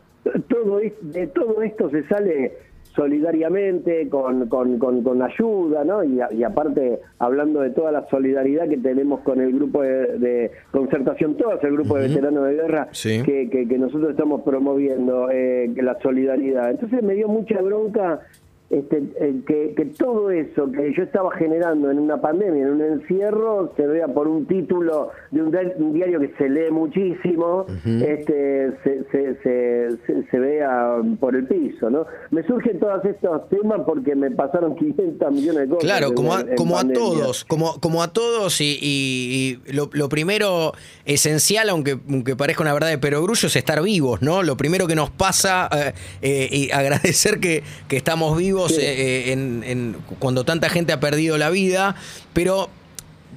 todo 0.47 0.79
de 0.79 1.27
todo 1.27 1.61
esto 1.61 1.89
se 1.89 2.07
sale 2.07 2.53
solidariamente, 2.95 4.07
con, 4.09 4.47
con, 4.47 4.79
con, 4.79 5.21
ayuda, 5.21 5.83
¿no? 5.83 6.03
Y, 6.03 6.43
aparte, 6.43 6.99
hablando 7.19 7.61
de 7.61 7.71
toda 7.71 7.91
la 7.91 8.07
solidaridad 8.09 8.67
que 8.67 8.77
tenemos 8.77 9.21
con 9.21 9.39
el 9.39 9.53
grupo 9.53 9.81
de, 9.81 10.51
concertación, 10.71 11.35
todo 11.35 11.59
el 11.61 11.73
grupo 11.73 11.97
de 11.97 12.07
veteranos 12.07 12.47
de 12.47 12.53
guerra 12.53 12.89
que, 12.91 13.65
que, 13.67 13.77
nosotros 13.77 14.11
estamos 14.11 14.41
promoviendo, 14.41 15.29
eh, 15.31 15.69
la 15.77 15.97
solidaridad. 16.01 16.71
Entonces 16.71 17.01
me 17.03 17.13
dio 17.13 17.27
mucha 17.27 17.61
bronca 17.61 18.21
este, 18.71 19.03
eh, 19.19 19.41
que, 19.75 19.85
todo 19.97 20.31
eso 20.31 20.71
que 20.71 20.93
yo 20.95 21.03
estaba 21.03 21.31
generando 21.35 21.91
en 21.91 21.99
una 21.99 22.21
pandemia, 22.21 22.63
en 22.63 22.71
un 22.71 22.81
encierro, 22.81 23.73
se 23.75 23.85
vea 23.85 24.07
por 24.07 24.29
un 24.29 24.45
título 24.45 25.09
de 25.31 25.41
un, 25.41 25.93
diario 25.93 26.21
que 26.21 26.33
se 26.37 26.47
lee 26.47 26.71
muchísimo, 26.71 27.65
este, 27.85 28.71
se, 28.83 30.39
vea 30.39 31.01
por 31.19 31.35
el 31.35 31.47
piso, 31.47 31.89
¿no? 31.89 32.05
Me 32.29 32.43
surgen 32.43 32.79
todos 32.79 33.03
estos 33.03 33.49
temas 33.49 33.81
porque 33.85 34.15
me 34.15 34.31
pasaron 34.31 34.75
500 34.75 35.31
millones 35.33 35.63
de 35.63 35.67
cosas. 35.67 35.83
Claro, 35.83 36.13
como 36.15 36.33
a, 36.33 36.45
como 36.55 36.79
a 36.79 36.87
todos, 36.87 37.43
como, 37.43 37.77
como 37.81 38.01
a 38.01 38.13
todos 38.13 38.61
y, 38.61 39.59
lo, 39.67 39.89
primero 40.07 40.71
esencial, 41.03 41.67
aunque, 41.69 41.99
aunque 42.09 42.37
parezca 42.37 42.63
una 42.63 42.73
verdad 42.73 42.87
de 42.87 42.97
perogrullo, 42.97 43.47
es 43.47 43.55
estar 43.55 43.81
vivos, 43.83 44.21
¿no? 44.21 44.43
Lo 44.43 44.55
primero 44.55 44.87
que 44.87 44.95
nos 44.95 45.09
pasa 45.09 45.67
eh, 45.75 45.93
eh, 46.21 46.47
y 46.49 46.71
agradecer 46.71 47.41
que, 47.41 47.63
que 47.89 47.97
estamos 47.97 48.37
vivos 48.37 48.60
eh, 48.69 49.31
en, 49.31 49.97
cuando 50.19 50.43
tanta 50.43 50.69
gente 50.69 50.93
ha 50.93 50.99
perdido 50.99 51.37
la 51.37 51.49
vida, 51.49 51.95
pero 52.33 52.69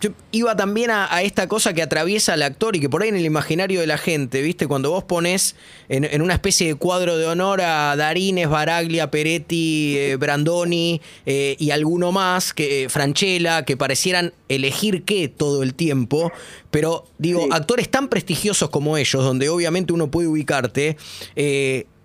yo 0.00 0.10
iba 0.32 0.56
también 0.56 0.90
a, 0.90 1.22
esta 1.22 1.48
cosa 1.48 1.72
que 1.72 1.82
atraviesa 1.82 2.34
al 2.34 2.42
actor 2.42 2.74
y 2.76 2.80
que 2.80 2.88
por 2.88 3.02
ahí 3.02 3.08
en 3.08 3.16
el 3.16 3.24
imaginario 3.24 3.80
de 3.80 3.86
la 3.86 3.98
gente, 3.98 4.42
¿viste? 4.42 4.66
Cuando 4.66 4.90
vos 4.90 5.04
pones 5.04 5.56
en, 5.88 6.20
una 6.20 6.34
especie 6.34 6.66
de 6.66 6.74
cuadro 6.74 7.16
de 7.16 7.26
honor 7.26 7.60
a 7.60 7.94
Darines, 7.96 8.48
Baraglia, 8.48 9.10
Peretti, 9.10 9.96
eh, 9.96 10.16
Brandoni 10.16 11.00
eh, 11.26 11.56
y 11.58 11.70
alguno 11.70 12.12
más, 12.12 12.52
que 12.52 12.88
Franchella, 12.90 13.64
que 13.64 13.76
parecieran 13.76 14.32
elegir 14.48 15.04
qué 15.04 15.28
todo 15.28 15.62
el 15.62 15.74
tiempo, 15.74 16.32
pero 16.70 17.06
digo, 17.18 17.46
actores 17.52 17.88
tan 17.88 18.08
prestigiosos 18.08 18.70
como 18.70 18.96
ellos, 18.96 19.22
donde 19.22 19.48
obviamente 19.48 19.92
uno 19.92 20.10
puede 20.10 20.28
ubicarte, 20.28 20.96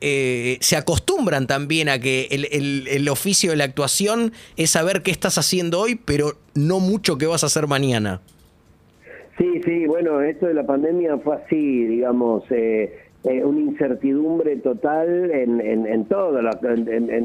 eh, 0.01 0.57
se 0.61 0.77
acostumbran 0.77 1.47
también 1.47 1.89
a 1.89 1.99
que 1.99 2.27
el, 2.31 3.09
oficio 3.09 3.51
de 3.51 3.57
la 3.57 3.65
actuación 3.65 4.31
es 4.55 4.71
saber 4.71 5.01
qué 5.01 5.11
estás 5.11 5.37
haciendo 5.37 5.79
hoy, 5.79 5.95
pero 5.95 6.33
no 6.55 6.79
mucho 6.79 7.17
qué 7.17 7.25
vas 7.25 7.43
a 7.43 7.47
hacer 7.47 7.67
mañana. 7.67 8.21
Sí, 9.37 9.61
sí, 9.63 9.85
bueno, 9.87 10.21
esto 10.21 10.47
de 10.47 10.53
la 10.53 10.65
pandemia 10.65 11.17
fue 11.17 11.37
así, 11.37 11.85
digamos, 11.85 12.43
eh, 12.51 12.93
eh, 13.23 13.43
una 13.43 13.59
incertidumbre 13.59 14.57
total 14.57 15.31
en, 15.31 15.59
en, 15.61 15.85
en, 15.85 16.05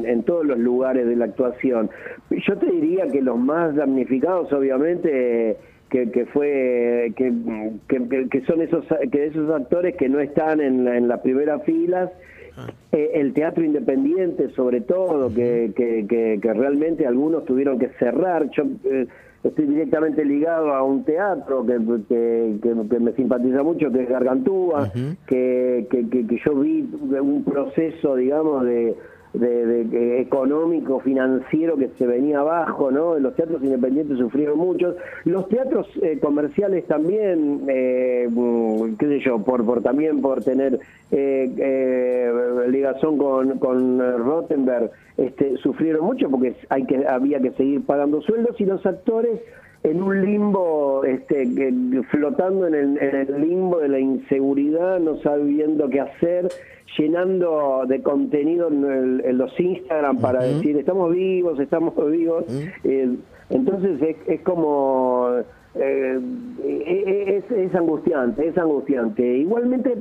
en, 0.05 0.23
todos 0.23 0.45
los 0.45 0.57
lugares 0.57 1.07
de 1.07 1.15
la 1.15 1.25
actuación. 1.25 1.89
Yo 2.29 2.57
te 2.57 2.71
diría 2.71 3.07
que 3.07 3.21
los 3.21 3.37
más 3.37 3.75
damnificados, 3.75 4.51
obviamente, 4.51 5.57
que, 5.89 6.11
que 6.11 6.25
fue 6.25 7.13
que, 7.15 7.31
que, 8.29 8.41
son 8.45 8.61
esos 8.61 8.85
que 9.11 9.25
esos 9.27 9.49
actores 9.49 9.95
que 9.95 10.09
no 10.09 10.19
están 10.19 10.59
en, 10.59 10.87
en 10.87 11.07
las 11.07 11.21
primeras 11.21 11.63
filas 11.63 12.09
eh, 12.91 13.11
el 13.15 13.33
teatro 13.33 13.63
independiente, 13.63 14.49
sobre 14.51 14.81
todo, 14.81 15.33
que, 15.33 15.71
que, 15.75 16.53
realmente 16.53 17.05
algunos 17.05 17.45
tuvieron 17.45 17.79
que 17.79 17.89
cerrar. 17.99 18.49
Yo 18.51 18.63
eh, 18.85 19.07
estoy 19.43 19.65
directamente 19.65 20.23
ligado 20.23 20.73
a 20.73 20.83
un 20.83 21.03
teatro 21.03 21.65
que, 21.65 21.77
que, 22.07 22.99
me 22.99 23.11
simpatiza 23.13 23.63
mucho, 23.63 23.91
que 23.91 24.03
es 24.03 24.09
Gargantúa, 24.09 24.91
que, 25.27 25.87
que 25.89 26.39
yo 26.45 26.55
vi 26.55 26.89
un 27.21 27.43
proceso, 27.43 28.15
digamos, 28.15 28.63
de 28.65 28.95
de, 29.37 30.21
económico, 30.21 30.99
financiero 30.99 31.77
que 31.77 31.89
se 31.97 32.05
venía 32.05 32.39
abajo, 32.39 32.91
¿no? 32.91 33.17
Los 33.19 33.35
teatros 33.35 33.63
independientes 33.63 34.17
sufrieron 34.17 34.57
mucho. 34.57 34.95
Los 35.23 35.47
teatros 35.49 35.87
eh, 36.01 36.19
comerciales 36.21 36.85
también, 36.85 37.61
eh, 37.67 38.27
mm, 38.29 38.95
qué 38.95 39.07
sé 39.07 39.19
yo, 39.19 39.39
por, 39.43 39.65
por 39.65 39.81
también 39.81 40.21
por 40.21 40.43
tener 40.43 40.79
eh, 41.11 41.51
eh, 41.57 42.31
ligazón 42.69 43.17
con, 43.17 43.59
con 43.59 43.99
Rottenberg, 43.99 44.91
este, 45.17 45.57
sufrieron 45.57 46.05
mucho 46.05 46.29
porque 46.29 46.55
hay 46.69 46.85
que, 46.85 47.07
había 47.07 47.39
que 47.39 47.51
seguir 47.51 47.85
pagando 47.85 48.21
sueldos 48.21 48.59
y 48.59 48.65
los 48.65 48.85
actores 48.85 49.39
en 49.83 50.01
un 50.01 50.25
limbo, 50.25 51.03
este, 51.05 51.45
flotando 52.09 52.67
en 52.67 52.73
el, 52.73 52.97
en 52.97 53.15
el 53.15 53.41
limbo 53.41 53.79
de 53.79 53.89
la 53.89 53.99
inseguridad, 53.99 54.99
no 54.99 55.17
sabiendo 55.17 55.89
qué 55.89 55.99
hacer 55.99 56.47
llenando 56.97 57.83
de 57.87 58.01
contenido 58.01 58.67
en, 58.67 59.37
los 59.37 59.59
Instagram 59.59 60.19
para 60.19 60.43
decir 60.43 60.77
estamos 60.77 61.13
vivos, 61.13 61.59
estamos 61.59 61.93
vivos. 62.11 62.45
Eh, 62.83 63.15
entonces 63.49 64.01
es, 64.01 64.17
es 64.27 64.41
como 64.41 65.29
eh, 65.75 66.19
es, 66.63 67.51
es, 67.51 67.75
angustiante, 67.75 68.47
es 68.47 68.57
angustiante. 68.57 69.23
Igualmente 69.37 69.97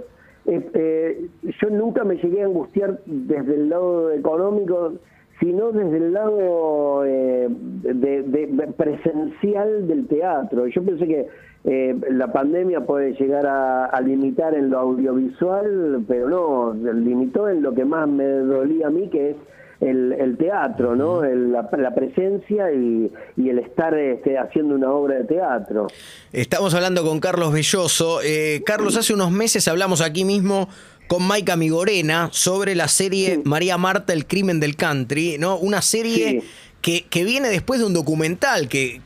eh, 0.47 1.29
yo 1.61 1.71
nunca 1.71 2.05
me 2.05 2.17
llegué 2.17 2.43
a 2.43 2.47
angustiar 2.47 3.01
desde 3.07 3.55
el 3.55 3.69
lado 3.71 4.13
económico, 4.13 4.95
sino 5.41 5.73
desde 5.73 5.97
el 5.97 6.13
lado 6.13 7.03
de, 7.03 8.73
presencial 8.77 9.89
del 9.89 10.07
teatro. 10.07 10.67
Yo 10.69 10.83
pensé 10.85 11.07
que 11.07 11.27
eh, 11.65 11.97
la 12.11 12.31
pandemia 12.31 12.81
puede 12.81 13.15
llegar 13.15 13.47
a, 13.47 14.01
limitar 14.03 14.55
en 14.55 14.69
lo 14.69 14.79
audiovisual, 14.81 16.05
pero 16.07 16.29
no, 16.29 16.75
limitó 16.93 17.49
en 17.49 17.63
lo 17.63 17.75
que 17.75 17.87
más 17.87 18.07
me 18.07 18.25
dolía 18.25 18.89
a 18.89 18.91
mí, 18.91 19.09
que 19.09 19.31
es 19.31 19.37
el, 19.81 20.37
teatro, 20.39 20.95
¿no? 20.95 21.23
la, 21.25 21.95
presencia 21.95 22.71
y, 22.73 23.11
el 23.37 23.59
estar 23.59 23.95
este, 23.99 24.39
haciendo 24.39 24.75
una 24.75 24.93
obra 24.93 25.17
de 25.17 25.25
teatro. 25.25 25.87
Estamos 26.33 26.75
hablando 26.75 27.03
con 27.03 27.19
Carlos 27.19 27.53
Belloso. 27.53 28.21
Eh, 28.23 28.63
Carlos, 28.67 28.97
hace 28.97 29.15
unos 29.15 29.31
meses 29.31 29.67
hablamos 29.67 30.03
aquí 30.03 30.25
mismo 30.25 30.69
con 31.07 31.23
Maika 31.23 31.57
Migorena 31.57 32.29
sobre 32.33 32.75
la 32.75 32.89
serie 32.89 33.41
María 33.45 33.79
Marta, 33.79 34.13
el 34.13 34.27
crimen 34.27 34.61
del 34.61 34.77
country, 34.77 35.37
¿no? 35.39 35.57
Una 35.57 35.83
serie 35.83 36.43
que, 36.85 37.25
viene 37.25 37.49
después 37.49 37.81
de 37.81 37.87
un 37.87 37.95
documental, 37.95 38.69
que, 38.69 39.01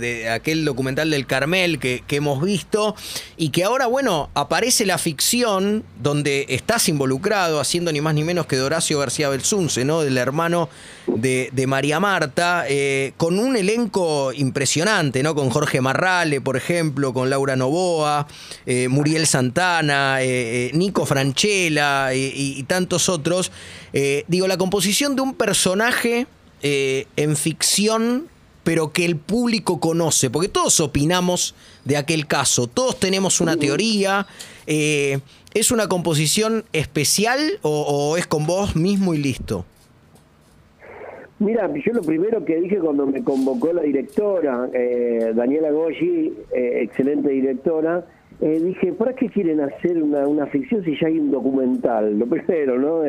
de 0.00 0.28
aquel 0.30 0.64
documental 0.64 1.10
del 1.10 1.28
Carmel 1.28 1.78
que, 1.78 2.02
hemos 2.08 2.42
visto, 2.42 2.96
y 3.36 3.50
que 3.50 3.62
ahora, 3.62 3.86
bueno, 3.86 4.30
aparece 4.34 4.84
la 4.84 4.98
ficción 4.98 5.84
donde 6.02 6.46
estás 6.48 6.88
involucrado, 6.88 7.60
haciendo 7.60 7.92
ni 7.92 8.00
más 8.00 8.14
ni 8.14 8.24
menos 8.24 8.46
que 8.46 8.56
de 8.56 8.62
Horacio 8.62 8.98
García 8.98 9.28
Belsunce, 9.28 9.84
¿no? 9.84 10.00
Del 10.00 10.18
hermano 10.18 10.68
de, 11.06 11.66
María 11.68 12.00
Marta, 12.00 12.64
eh, 12.68 13.12
con 13.16 13.38
un 13.38 13.56
elenco 13.56 14.32
impresionante, 14.32 15.22
¿no? 15.22 15.36
Con 15.36 15.50
Jorge 15.50 15.80
Marrale, 15.80 16.40
por 16.40 16.56
ejemplo, 16.56 17.12
con 17.12 17.30
Laura 17.30 17.54
Novoa, 17.54 18.26
eh, 18.66 18.88
Muriel 18.88 19.28
Santana, 19.28 20.16
eh, 20.20 20.72
Nico 20.74 21.06
Franchella 21.06 22.12
y, 22.12 22.32
y 22.34 22.62
tantos 22.64 23.08
otros. 23.08 23.52
digo, 24.26 24.48
la 24.48 24.58
composición 24.58 25.14
de 25.14 25.22
un 25.22 25.34
personaje 25.34 26.26
eh, 26.62 27.06
en 27.16 27.36
ficción, 27.36 28.28
pero 28.64 28.92
que 28.92 29.04
el 29.04 29.16
público 29.16 29.80
conoce, 29.80 30.30
porque 30.30 30.48
todos 30.48 30.80
opinamos 30.80 31.54
de 31.84 31.96
aquel 31.96 32.26
caso, 32.26 32.66
todos 32.66 32.98
tenemos 33.00 33.40
una 33.40 33.56
teoría. 33.56 34.26
Eh, 34.66 35.20
¿Es 35.52 35.72
una 35.72 35.88
composición 35.88 36.64
especial 36.72 37.40
o, 37.62 38.16
es 38.16 38.26
con 38.26 38.46
vos 38.46 38.76
mismo 38.76 39.14
y 39.14 39.18
listo? 39.18 39.64
Mira, 41.40 41.68
yo 41.84 41.92
lo 41.94 42.02
primero 42.02 42.44
que 42.44 42.60
dije 42.60 42.78
cuando 42.78 43.06
me 43.06 43.24
convocó 43.24 43.72
la 43.72 43.82
directora, 43.82 44.68
eh, 44.72 45.32
Daniela 45.34 45.70
Goyi, 45.70 46.34
excelente 46.52 47.30
directora, 47.30 48.04
eh, 48.40 48.58
dije, 48.58 48.92
¿para 48.94 49.12
qué 49.14 49.28
quieren 49.28 49.60
hacer 49.60 50.02
una, 50.02 50.26
una, 50.26 50.46
ficción 50.46 50.82
si 50.82 50.98
ya 50.98 51.08
hay 51.08 51.18
un 51.18 51.30
documental? 51.30 52.18
Lo 52.18 52.26
primero, 52.26 52.78
¿no? 52.78 53.02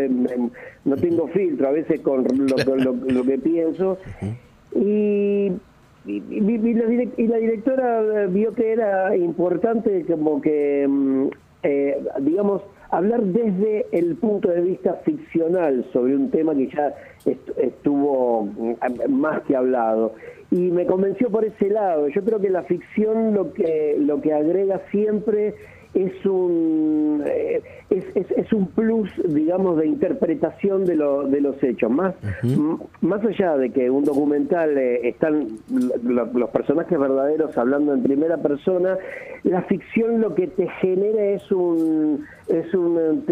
no 0.84 0.96
tengo 0.98 1.28
filtro 1.30 1.70
a 1.70 1.72
veces 1.72 2.02
con 2.02 2.26
lo, 2.26 2.86
lo, 2.86 3.24
que 3.24 3.38
pienso. 3.38 3.98
Y, 4.76 5.52
y, 6.06 6.24
y, 6.30 6.74
los 6.74 6.92
y 7.18 7.28
la 7.28 7.38
directora 7.38 8.26
vio 8.28 8.54
que 8.54 8.74
era 8.74 9.16
importante 9.16 10.04
como 10.06 10.42
que, 10.42 10.86
mm, 10.88 11.28
eh, 11.64 12.04
digamos, 12.20 12.64
hablar 12.90 13.24
desde 13.24 13.86
el 13.94 14.18
punto 14.18 14.50
de 14.50 14.62
vista 14.62 14.96
ficcional 15.06 15.86
sobre 15.94 16.14
un 16.16 16.30
tema 16.30 16.54
que 16.56 16.68
ya 16.68 16.94
estuvo 17.56 18.44
mm, 18.44 19.10
más 19.10 19.42
que 19.44 19.56
hablado 19.56 20.14
y 20.52 20.70
me 20.70 20.86
convenció 20.86 21.30
por 21.30 21.46
ese 21.46 21.70
lado. 21.70 22.10
Yo 22.10 22.24
creo 22.24 22.40
que 22.40 22.50
la 22.50 22.64
ficción 22.64 23.34
lo 23.34 23.54
que 23.54 23.96
lo 23.98 24.22
que 24.22 24.34
agrega 24.34 24.82
siempre 24.92 25.56
es 25.94 26.26
un 26.26 27.24
eh, 27.26 27.62
es, 27.92 28.32
es, 28.32 28.54
un 28.54 28.68
plus 28.68 29.10
digamos 29.26 29.78
de 29.78 29.86
interpretación 29.86 30.86
de, 30.86 30.96
lo, 30.96 31.28
de 31.28 31.42
los 31.42 31.62
hechos. 31.62 31.92
Más 31.92 32.16
más 33.02 33.24
allá 33.24 33.58
de 33.58 33.70
que 33.72 33.90
un 33.90 34.06
documental 34.06 34.78
eh, 34.78 35.08
están 35.08 35.48
los 36.04 36.50
personajes 36.50 36.98
verdaderos 36.98 37.58
hablando 37.58 37.94
en 37.94 38.04
primera 38.04 38.38
persona 38.38 38.98
la 39.44 39.64
ficción 39.64 40.22
lo 40.22 40.36
que 40.36 40.48
te 40.48 40.68
genera 40.82 41.24
es 41.26 41.52
un 41.52 42.26
es 42.48 42.74
un, 42.74 43.24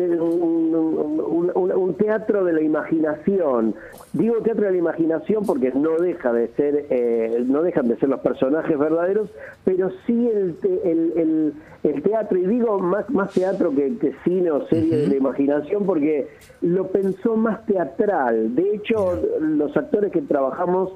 un, 1.75 1.93
teatro 1.95 2.45
de 2.45 2.53
la 2.53 2.61
imaginación. 2.61 3.75
Digo 4.13 4.35
teatro 4.41 4.65
de 4.65 4.71
la 4.71 4.77
imaginación 4.77 5.45
porque 5.45 5.71
no 5.71 5.97
deja 5.97 6.31
de 6.31 6.47
ser 6.49 6.85
eh, 6.89 7.43
no 7.45 7.61
dejan 7.61 7.89
de 7.89 7.97
ser 7.97 8.09
los 8.09 8.21
personajes 8.21 8.77
verdaderos 8.77 9.29
pero 9.65 9.91
sí 10.07 10.29
el, 10.29 10.55
el, 10.83 11.13
el, 11.15 11.53
el 11.83 12.01
teatro. 12.01 12.37
Y 12.37 12.47
digo 12.47 12.79
más, 12.79 13.09
más 13.09 13.31
teatro 13.33 13.71
que, 13.75 14.13
cine 14.23 14.48
o 14.51 14.67
serie 14.67 14.97
de 14.97 15.07
la 15.07 15.15
imaginación 15.15 15.85
porque 15.85 16.27
lo 16.61 16.87
pensó 16.87 17.35
más 17.35 17.65
teatral. 17.65 18.55
De 18.55 18.75
hecho, 18.75 19.19
los 19.39 19.75
actores 19.75 20.11
que 20.11 20.21
trabajamos 20.21 20.93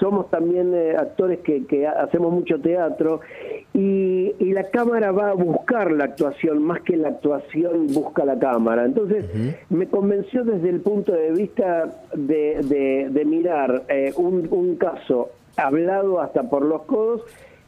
somos 0.00 0.28
también 0.30 0.74
eh, 0.74 0.96
actores 0.96 1.40
que, 1.40 1.66
que, 1.66 1.86
hacemos 1.86 2.32
mucho 2.32 2.60
teatro 2.60 3.20
y, 3.72 4.34
y, 4.38 4.52
la 4.52 4.64
cámara 4.64 5.12
va 5.12 5.30
a 5.30 5.34
buscar 5.34 5.92
la 5.92 6.04
actuación 6.04 6.62
más 6.62 6.80
que 6.82 6.96
la 6.96 7.08
actuación 7.08 7.86
busca 7.88 8.24
la 8.24 8.38
cámara. 8.38 8.84
Entonces 8.84 9.24
me 9.70 9.86
convenció 9.86 10.44
desde 10.44 10.68
el 10.68 10.80
punto 10.80 11.12
de 11.12 11.32
vista 11.32 11.88
de, 12.14 13.08
de, 13.10 13.24
mirar 13.24 13.84
eh, 13.88 14.12
un, 14.16 14.48
un 14.50 14.76
caso 14.76 15.30
hablado 15.56 16.20
hasta 16.20 16.42
por 16.50 16.64
los 16.64 16.82
codos 16.82 17.22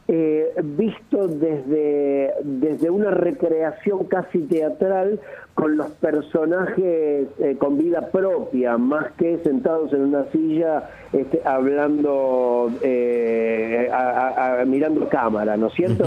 eh, 0.09 0.53
visto 0.63 1.27
desde, 1.27 2.31
desde 2.41 2.89
una 2.89 3.11
recreación 3.11 4.05
casi 4.05 4.39
teatral 4.39 5.19
con 5.53 5.75
los 5.75 5.91
personajes 5.91 7.27
eh, 7.39 7.55
con 7.59 7.77
vida 7.77 8.09
propia, 8.09 8.77
más 8.77 9.11
que 9.17 9.37
sentados 9.39 9.91
en 9.91 10.01
una 10.01 10.23
silla 10.31 10.89
este, 11.11 11.41
hablando, 11.43 12.71
eh, 12.81 13.89
mirando 14.65 15.09
cámara, 15.09 15.57
¿no 15.57 15.67
es 15.67 15.73
cierto? 15.73 16.05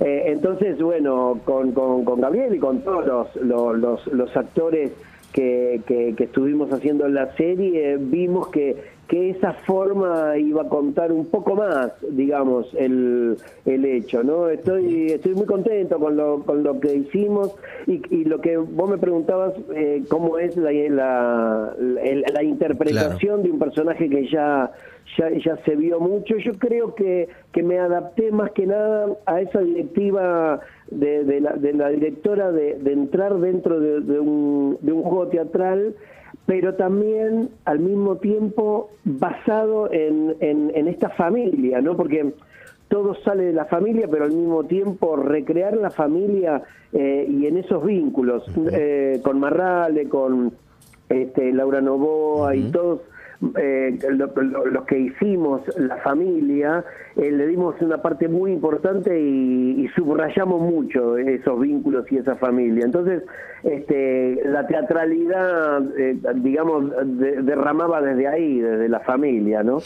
entonces, 0.00 0.80
bueno, 0.80 1.40
con, 1.44 1.72
con, 1.72 2.20
Gabriel 2.20 2.54
y 2.54 2.58
con 2.58 2.82
todos 2.82 3.34
los, 3.34 3.80
los, 3.80 4.06
los 4.06 4.36
actores 4.36 4.92
que, 5.32 5.80
que, 5.86 6.14
que, 6.16 6.24
estuvimos 6.24 6.72
haciendo 6.72 7.06
en 7.06 7.14
la 7.14 7.34
serie, 7.34 7.96
vimos 7.98 8.48
que 8.48 8.76
que 9.08 9.30
esa 9.30 9.54
forma 9.54 10.36
iba 10.36 10.62
a 10.62 10.68
contar 10.68 11.10
un 11.12 11.26
poco 11.26 11.54
más, 11.54 11.92
digamos, 12.10 12.72
el, 12.74 13.38
el 13.64 13.84
hecho, 13.86 14.22
¿no? 14.22 14.50
Estoy, 14.50 15.12
estoy 15.12 15.34
muy 15.34 15.46
contento 15.46 15.98
con 15.98 16.14
lo, 16.14 16.42
con 16.44 16.62
lo 16.62 16.78
que 16.78 16.94
hicimos 16.94 17.56
y, 17.86 18.02
y 18.14 18.24
lo 18.24 18.42
que 18.42 18.58
vos 18.58 18.90
me 18.90 18.98
preguntabas, 18.98 19.54
eh, 19.74 20.02
cómo 20.10 20.38
es 20.38 20.58
la, 20.58 20.70
la, 20.72 21.74
la, 21.78 22.42
interpretación 22.42 23.42
de 23.42 23.50
un 23.50 23.58
personaje 23.58 24.10
que 24.10 24.28
ya, 24.28 24.70
ya, 25.16 25.30
ya 25.42 25.56
se 25.64 25.74
vio 25.74 26.00
mucho. 26.00 26.36
Yo 26.36 26.52
creo 26.58 26.94
que, 26.94 27.30
que 27.52 27.62
me 27.62 27.78
adapté 27.78 28.30
más 28.30 28.50
que 28.50 28.66
nada 28.66 29.16
a 29.24 29.40
esa 29.40 29.60
directiva 29.60 30.60
de, 30.90 31.24
de, 31.24 31.40
la, 31.40 31.52
de 31.54 31.72
la 31.72 31.88
directora 31.88 32.52
de, 32.52 32.74
de 32.74 32.92
entrar 32.92 33.38
dentro 33.38 33.80
de, 33.80 34.00
de, 34.02 34.20
un, 34.20 34.76
de 34.82 34.92
un 34.92 35.02
juego 35.02 35.28
teatral 35.28 35.94
pero 36.48 36.76
también 36.76 37.50
al 37.66 37.78
mismo 37.78 38.16
tiempo 38.16 38.88
basado 39.04 39.92
en, 39.92 40.34
en, 40.40 40.88
esta 40.88 41.10
familia, 41.10 41.82
¿no? 41.82 41.94
Porque 41.94 42.32
todo 42.88 43.14
sale 43.16 43.44
de 43.44 43.52
la 43.52 43.66
familia, 43.66 44.08
pero 44.10 44.24
al 44.24 44.32
mismo 44.32 44.64
tiempo 44.64 45.14
recrear 45.16 45.76
la 45.76 45.90
familia 45.90 46.62
eh, 46.94 47.26
y 47.28 47.44
en 47.44 47.58
esos 47.58 47.84
vínculos, 47.84 48.44
eh, 48.72 49.20
con 49.22 49.38
Marrale, 49.38 50.08
con 50.08 50.54
este, 51.10 51.52
Laura 51.52 51.82
Novoa 51.82 52.56
y 52.56 52.70
todos 52.70 53.00
eh, 53.40 53.96
lo, 54.10 54.84
que 54.84 54.98
hicimos, 54.98 55.62
la 55.76 55.98
familia, 55.98 56.84
eh, 57.14 57.30
le 57.30 57.46
dimos 57.46 57.76
una 57.80 58.02
parte 58.02 58.26
muy 58.26 58.50
importante 58.50 59.16
y, 59.16 59.88
subrayamos 59.94 60.60
mucho 60.60 61.16
esos 61.16 61.60
vínculos 61.60 62.04
y 62.10 62.16
esa 62.16 62.34
familia. 62.34 62.84
Entonces, 62.84 63.22
este, 63.62 64.40
la 64.44 64.66
teatralidad, 64.66 65.82
eh, 65.96 66.16
digamos, 66.34 66.92
derramaba 67.06 68.02
desde 68.02 68.26
ahí, 68.26 68.58
desde 68.58 68.88
la 68.88 69.00
familia, 69.00 69.62
¿no? 69.62 69.80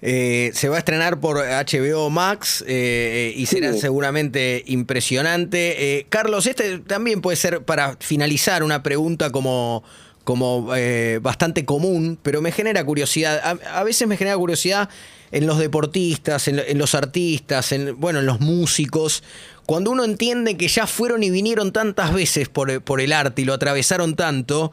se 0.00 0.68
va 0.68 0.76
a 0.76 0.78
estrenar 0.78 1.18
por 1.18 1.38
HBO 1.38 2.10
Max 2.10 2.62
y 2.68 3.46
será 3.46 3.72
seguramente 3.72 4.62
impresionante. 4.66 6.04
Carlos, 6.10 6.46
este 6.46 6.80
también 6.80 7.22
puede 7.22 7.36
ser 7.36 7.62
para 7.62 7.96
finalizar 8.00 8.62
una 8.62 8.82
pregunta 8.82 9.30
como 9.30 9.82
como 10.24 10.74
eh, 10.74 11.20
bastante 11.22 11.64
común, 11.64 12.18
pero 12.22 12.40
me 12.40 12.50
genera 12.50 12.84
curiosidad. 12.84 13.58
A, 13.70 13.84
veces 13.84 14.08
me 14.08 14.16
genera 14.16 14.36
curiosidad 14.36 14.88
en 15.30 15.46
los 15.46 15.58
deportistas, 15.58 16.48
en, 16.48 16.78
los 16.78 16.94
artistas, 16.94 17.72
en, 17.72 18.00
bueno, 18.00 18.20
en 18.20 18.26
los 18.26 18.40
músicos. 18.40 19.22
Cuando 19.66 19.90
uno 19.90 20.04
entiende 20.04 20.56
que 20.56 20.68
ya 20.68 20.86
fueron 20.86 21.22
y 21.22 21.30
vinieron 21.30 21.72
tantas 21.72 22.12
veces 22.12 22.48
por, 22.48 22.82
por 22.82 23.00
el 23.00 23.12
arte 23.12 23.42
y 23.42 23.44
lo 23.44 23.52
atravesaron 23.52 24.16
tanto, 24.16 24.72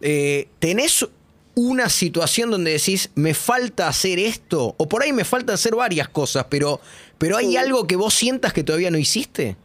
eh, 0.00 0.48
¿tenés 0.60 1.06
una 1.54 1.88
situación 1.88 2.50
donde 2.50 2.72
decís, 2.72 3.10
me 3.14 3.34
falta 3.34 3.88
hacer 3.88 4.18
esto? 4.18 4.74
O 4.78 4.88
por 4.88 5.02
ahí 5.02 5.12
me 5.12 5.24
falta 5.24 5.52
hacer 5.52 5.74
varias 5.74 6.08
cosas, 6.08 6.46
pero, 6.48 6.80
pero 7.18 7.36
¿hay 7.36 7.56
algo 7.56 7.86
que 7.86 7.96
vos 7.96 8.14
sientas 8.14 8.52
que 8.52 8.62
todavía 8.62 8.90
no 8.90 8.98
hiciste? 8.98 9.56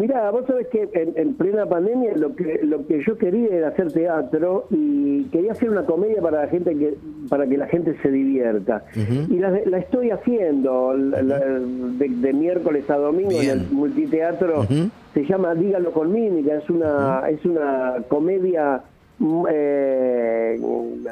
Mira, 0.00 0.30
vos 0.30 0.46
sabés 0.46 0.66
que 0.68 0.88
en, 0.94 1.34
plena 1.34 1.66
pandemia 1.66 2.16
lo 2.16 2.34
que 2.34 2.60
lo 2.62 2.86
que 2.86 3.02
yo 3.04 3.18
quería 3.18 3.54
era 3.54 3.68
hacer 3.68 3.92
teatro 3.92 4.66
y 4.70 5.24
quería 5.24 5.52
hacer 5.52 5.68
una 5.68 5.84
comedia 5.84 6.22
para 6.22 6.40
la 6.44 6.48
gente 6.48 6.74
que 6.74 6.94
para 7.28 7.46
que 7.46 7.58
la 7.58 7.66
gente 7.66 7.94
se 8.00 8.10
divierta. 8.10 8.82
Y 8.96 9.36
la, 9.36 9.78
estoy 9.78 10.10
haciendo 10.10 10.94
de, 10.96 12.32
miércoles 12.32 12.88
a 12.88 12.96
domingo 12.96 13.42
en 13.42 13.50
el 13.50 13.70
multiteatro. 13.70 14.66
Se 15.12 15.26
llama 15.26 15.54
Dígalo 15.54 15.92
con 15.92 16.10
mímica 16.10 16.54
es 16.54 16.70
una 16.70 17.28
es 17.28 17.44
una 17.44 17.96
comedia 18.08 18.80
mm, 19.18 19.44
eh, 19.50 20.60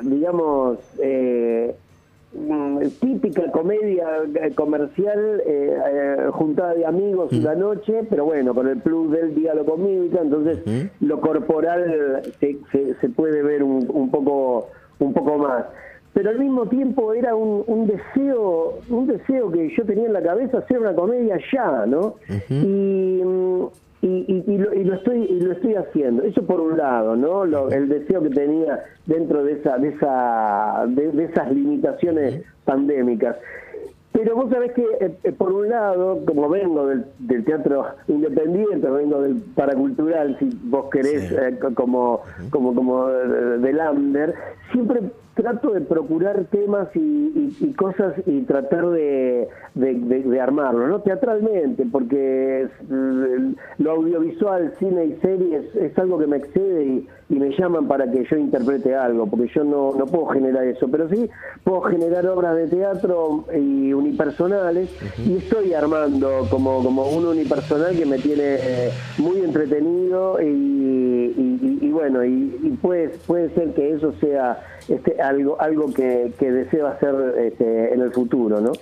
digamos 0.02 0.78
eh, 1.02 1.74
típica 3.00 3.50
comedia 3.50 4.06
eh, 4.34 4.52
comercial 4.54 5.42
eh, 5.46 5.78
eh, 5.92 6.16
juntada 6.32 6.74
de 6.74 6.84
amigos 6.84 7.32
una 7.32 7.54
noche, 7.54 8.04
pero 8.08 8.26
bueno, 8.26 8.54
con 8.54 8.68
el 8.68 8.78
plus 8.78 9.10
del 9.12 9.34
diálogo 9.34 9.76
mímica, 9.76 10.20
entonces 10.20 10.58
lo 11.00 11.20
corporal 11.20 12.22
se, 12.38 12.58
se, 13.00 13.08
puede 13.08 13.42
ver 13.42 13.62
un, 13.62 13.88
un, 13.92 14.10
poco 14.10 14.68
un 14.98 15.14
poco 15.14 15.38
más. 15.38 15.64
Pero 16.12 16.30
al 16.30 16.38
mismo 16.38 16.66
tiempo 16.66 17.14
era 17.14 17.34
un, 17.34 17.64
un, 17.66 17.86
deseo 17.86 18.78
un 18.90 19.06
deseo 19.06 19.50
que 19.50 19.70
yo 19.74 19.84
tenía 19.84 20.06
en 20.06 20.12
la 20.12 20.22
cabeza 20.22 20.58
hacer 20.58 20.80
una 20.80 20.94
comedia 20.94 21.38
ya, 21.52 21.86
¿no? 21.86 22.16
Y 22.50 23.22
mm, 24.02 24.06
y, 24.06 24.44
y, 24.46 24.58
lo, 24.58 24.74
y, 24.74 24.84
lo, 24.84 24.94
estoy 24.94 25.24
y 25.24 25.40
lo 25.40 25.52
estoy 25.52 25.74
haciendo. 25.74 26.22
Eso 26.22 26.42
por 26.44 26.60
un 26.60 26.76
lado 26.76 27.16
no 27.16 27.44
el 27.70 27.88
deseo 27.88 28.22
que 28.22 28.30
tenía 28.30 28.84
dentro 29.06 29.44
de 29.44 29.52
esa 29.52 29.78
de 29.78 29.88
esa 29.88 30.84
de, 30.88 31.24
esas 31.24 31.52
limitaciones 31.52 32.42
pandémicas. 32.64 33.36
Pero 34.12 34.34
vos 34.34 34.50
sabés 34.50 34.72
que 34.72 34.82
eh, 34.82 35.14
eh, 35.22 35.32
por 35.32 35.52
un 35.52 35.68
lado 35.68 36.24
como 36.26 36.48
vengo 36.48 36.86
del, 36.86 37.44
teatro 37.44 37.86
independiente 38.08 38.88
vengo 38.90 39.22
del 39.22 39.36
paracultural 39.54 40.36
si 40.38 40.50
vos 40.64 40.90
querés 40.90 41.30
eh, 41.30 41.58
como 41.74 42.22
como 42.50 42.74
como 42.74 43.06
del 43.08 43.80
Ander 43.80 44.34
siempre 44.72 45.02
trato 45.38 45.70
de 45.70 45.82
procurar 45.82 46.46
temas 46.50 46.88
y, 46.94 47.72
cosas 47.74 48.14
y 48.26 48.40
tratar 48.42 48.90
de, 48.90 49.48
de, 49.74 50.40
armarlo, 50.40 50.88
¿no? 50.88 51.00
Teatralmente, 51.00 51.86
porque 51.90 52.66
lo 53.78 53.90
audiovisual, 53.90 54.74
cine 54.80 55.06
y 55.06 55.12
series 55.20 55.76
es 55.76 55.96
algo 55.96 56.18
que 56.18 56.26
me 56.26 56.38
excede 56.38 56.84
y, 56.84 57.08
me 57.28 57.50
llaman 57.56 57.86
para 57.86 58.10
que 58.10 58.24
yo 58.24 58.36
interprete 58.36 58.94
algo, 58.94 59.26
porque 59.26 59.48
yo 59.54 59.64
no, 59.64 59.92
no 59.94 60.06
puedo 60.06 60.26
generar 60.26 60.64
eso, 60.64 60.88
pero 60.88 61.08
sí 61.08 61.28
puedo 61.64 61.82
generar 61.82 62.26
obras 62.26 62.56
de 62.56 62.68
teatro 62.68 63.44
y 63.54 63.92
unipersonales 63.92 64.90
y 65.18 65.36
estoy 65.36 65.74
armando 65.74 66.46
como, 66.50 66.82
como 66.82 67.08
un 67.08 67.26
unipersonal 67.26 67.96
que 67.96 68.06
me 68.06 68.18
tiene 68.18 68.56
eh, 68.58 68.90
muy 69.18 69.40
entretenido 69.40 70.40
y, 70.40 71.78
y 71.88 71.90
bueno, 71.90 72.24
y, 72.24 72.78
puede, 72.80 73.08
puede 73.26 73.50
ser 73.50 73.74
que 73.74 73.90
eso 73.92 74.12
sea 74.20 74.60
este, 74.88 75.20
algo, 75.20 75.60
algo 75.60 75.92
que, 75.92 76.32
que 76.38 76.52
deseo 76.52 76.86
hacer 76.86 77.14
este, 77.38 77.92
en 77.92 78.00
el 78.00 78.12
futuro, 78.12 78.60
¿no? 78.60 78.72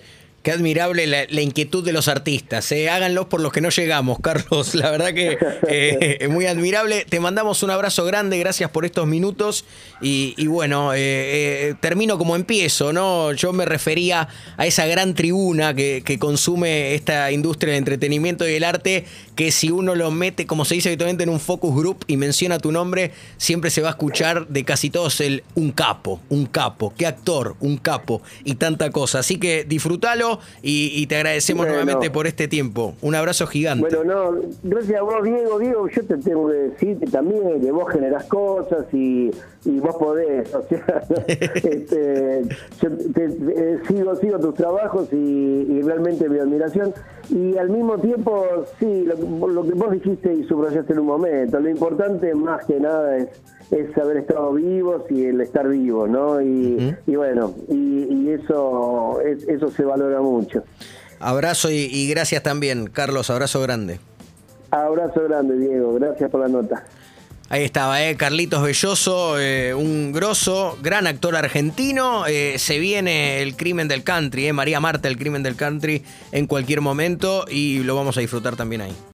Qué 0.47 0.53
admirable 0.53 1.09
la, 1.09 1.41
inquietud 1.41 1.85
de 1.85 1.93
los 1.93 2.07
artistas. 2.07 2.71
Eh. 2.71 2.89
Háganlo 2.89 3.29
por 3.29 3.41
los 3.41 3.53
que 3.53 3.61
no 3.61 3.69
llegamos, 3.71 4.21
Carlos. 4.23 4.77
La 4.77 4.93
verdad 4.93 5.13
que 5.13 5.37
eh, 5.69 6.29
muy 6.31 6.47
admirable. 6.47 7.05
Te 7.05 7.19
mandamos 7.19 7.65
un 7.65 7.73
abrazo 7.73 8.05
grande. 8.05 8.39
Gracias 8.39 8.71
por 8.71 8.85
estos 8.85 9.09
minutos. 9.09 9.65
Y, 10.01 10.47
bueno, 10.47 10.93
eh, 10.95 11.75
termino 11.81 12.17
como 12.17 12.37
empiezo, 12.37 12.93
¿no? 12.93 13.33
Yo 13.33 13.53
me 13.53 13.65
refería 13.65 14.29
a 14.57 14.67
esa 14.67 14.87
gran 14.87 15.15
tribuna 15.15 15.75
que, 15.75 16.17
consume 16.21 16.95
esta 16.95 17.33
industria 17.33 17.73
del 17.73 17.79
entretenimiento 17.79 18.49
y 18.49 18.55
el 18.55 18.63
arte, 18.63 19.05
que 19.35 19.51
si 19.51 19.73
uno 19.73 19.97
lo 19.97 20.13
mete, 20.13 20.47
como 20.47 20.65
se 20.65 20.77
dice 20.77 20.91
habitualmente, 20.91 21.25
en 21.25 21.31
un 21.31 21.41
focus 21.41 21.75
group 21.75 22.05
y 22.07 22.17
menciona 22.17 22.61
tu 22.61 22.71
nombre, 22.71 23.11
siempre 23.37 23.71
se 23.71 23.83
va 23.83 23.89
a 23.89 23.91
escuchar 23.91 24.47
de 24.47 24.65
casi 24.65 24.91
todos 24.91 25.21
el 25.21 25.43
un 25.57 25.73
capo, 25.73 26.21
un 26.29 26.47
capo, 26.47 26.95
qué 26.97 27.07
actor, 27.07 27.57
un 27.59 27.79
capo 27.79 28.23
y 28.45 28.55
tanta 28.55 28.91
cosa. 28.91 29.19
Así 29.19 29.39
que 29.39 29.65
disfrútalo 29.65 30.36
y, 30.63 31.07
te 31.07 31.17
agradecemos 31.17 31.67
nuevamente 31.67 32.11
por 32.11 32.27
este 32.27 32.49
tiempo. 32.49 32.95
Un 33.01 33.15
abrazo 33.15 33.47
gigante. 33.47 33.97
Bueno, 33.97 34.05
no, 34.05 34.41
gracias 34.63 34.99
a 34.99 35.03
vos, 35.03 35.23
Diego. 35.23 35.59
Diego, 35.59 35.89
yo 35.89 36.05
te 36.05 36.17
tengo 36.17 36.49
que 36.49 36.55
decir 36.55 36.99
también 37.11 37.61
que 37.61 37.71
vos 37.71 37.93
generás 37.93 38.25
cosas 38.25 38.87
y, 38.93 39.31
vos 39.81 39.97
podés. 39.97 40.55
O 40.55 40.63
sea, 40.63 41.03
este, 41.57 42.43
yo 42.81 42.89
eh, 42.89 43.79
sigo, 43.87 44.17
sigo 44.17 44.39
tus 44.39 44.55
trabajos 44.55 45.13
y, 45.13 45.83
realmente 45.83 46.29
mi 46.29 46.39
admiración. 46.39 46.95
Y 47.29 47.57
al 47.57 47.71
mismo 47.71 47.99
tiempo, 47.99 48.65
sí, 48.79 49.05
lo, 49.05 49.17
que 49.65 49.75
vos 49.75 49.91
dijiste 49.91 50.33
y 50.33 50.45
subrayaste 50.45 50.93
en 50.93 51.01
un 51.01 51.07
momento, 51.07 51.61
lo 51.61 51.69
importante 51.69 52.35
más 52.35 52.65
que 52.67 52.81
nada 52.81 53.17
es 53.17 53.29
es 53.71 53.97
haber 53.99 54.19
estado 54.19 54.53
vivos 54.53 55.03
y 55.11 55.25
el 55.25 55.41
estar 55.41 55.69
vivo, 55.69 56.07
¿no? 56.07 56.41
Y, 56.41 56.95
bueno, 57.07 57.55
y, 57.69 58.31
eso, 58.31 59.21
eso 59.23 59.71
se 59.71 59.85
valora 59.85 60.21
mucho. 60.21 60.63
Abrazo 61.21 61.71
y, 61.71 62.09
gracias 62.09 62.43
también, 62.43 62.87
Carlos, 62.87 63.31
abrazo 63.31 63.61
grande. 63.61 63.99
Abrazo 64.71 65.23
grande, 65.25 65.59
Diego, 65.59 65.95
gracias 65.95 66.31
por 66.31 66.41
la 66.41 66.49
nota. 66.49 66.85
Ahí 67.49 67.63
estaba, 67.63 68.03
¿eh? 68.03 68.17
Carlitos 68.17 68.61
Belloso, 68.61 69.39
eh, 69.39 69.73
un 69.73 70.11
grosso, 70.11 70.77
gran 70.83 71.07
actor 71.07 71.37
argentino. 71.37 72.27
Eh, 72.27 72.59
se 72.59 72.81
viene 72.81 73.41
el 73.41 73.55
crimen 73.55 73.87
del 73.87 74.03
country, 74.03 74.49
¿eh? 74.49 74.53
María 74.53 74.81
Marta, 74.81 75.07
el 75.07 75.17
crimen 75.17 75.45
del 75.45 75.55
country, 75.55 76.03
en 76.33 76.49
cualquier 76.49 76.81
momento 76.81 77.45
y 77.49 77.85
lo 77.85 77.95
vamos 77.95 78.17
a 78.17 78.21
disfrutar 78.21 78.57
también 78.57 78.81
ahí. 78.81 78.97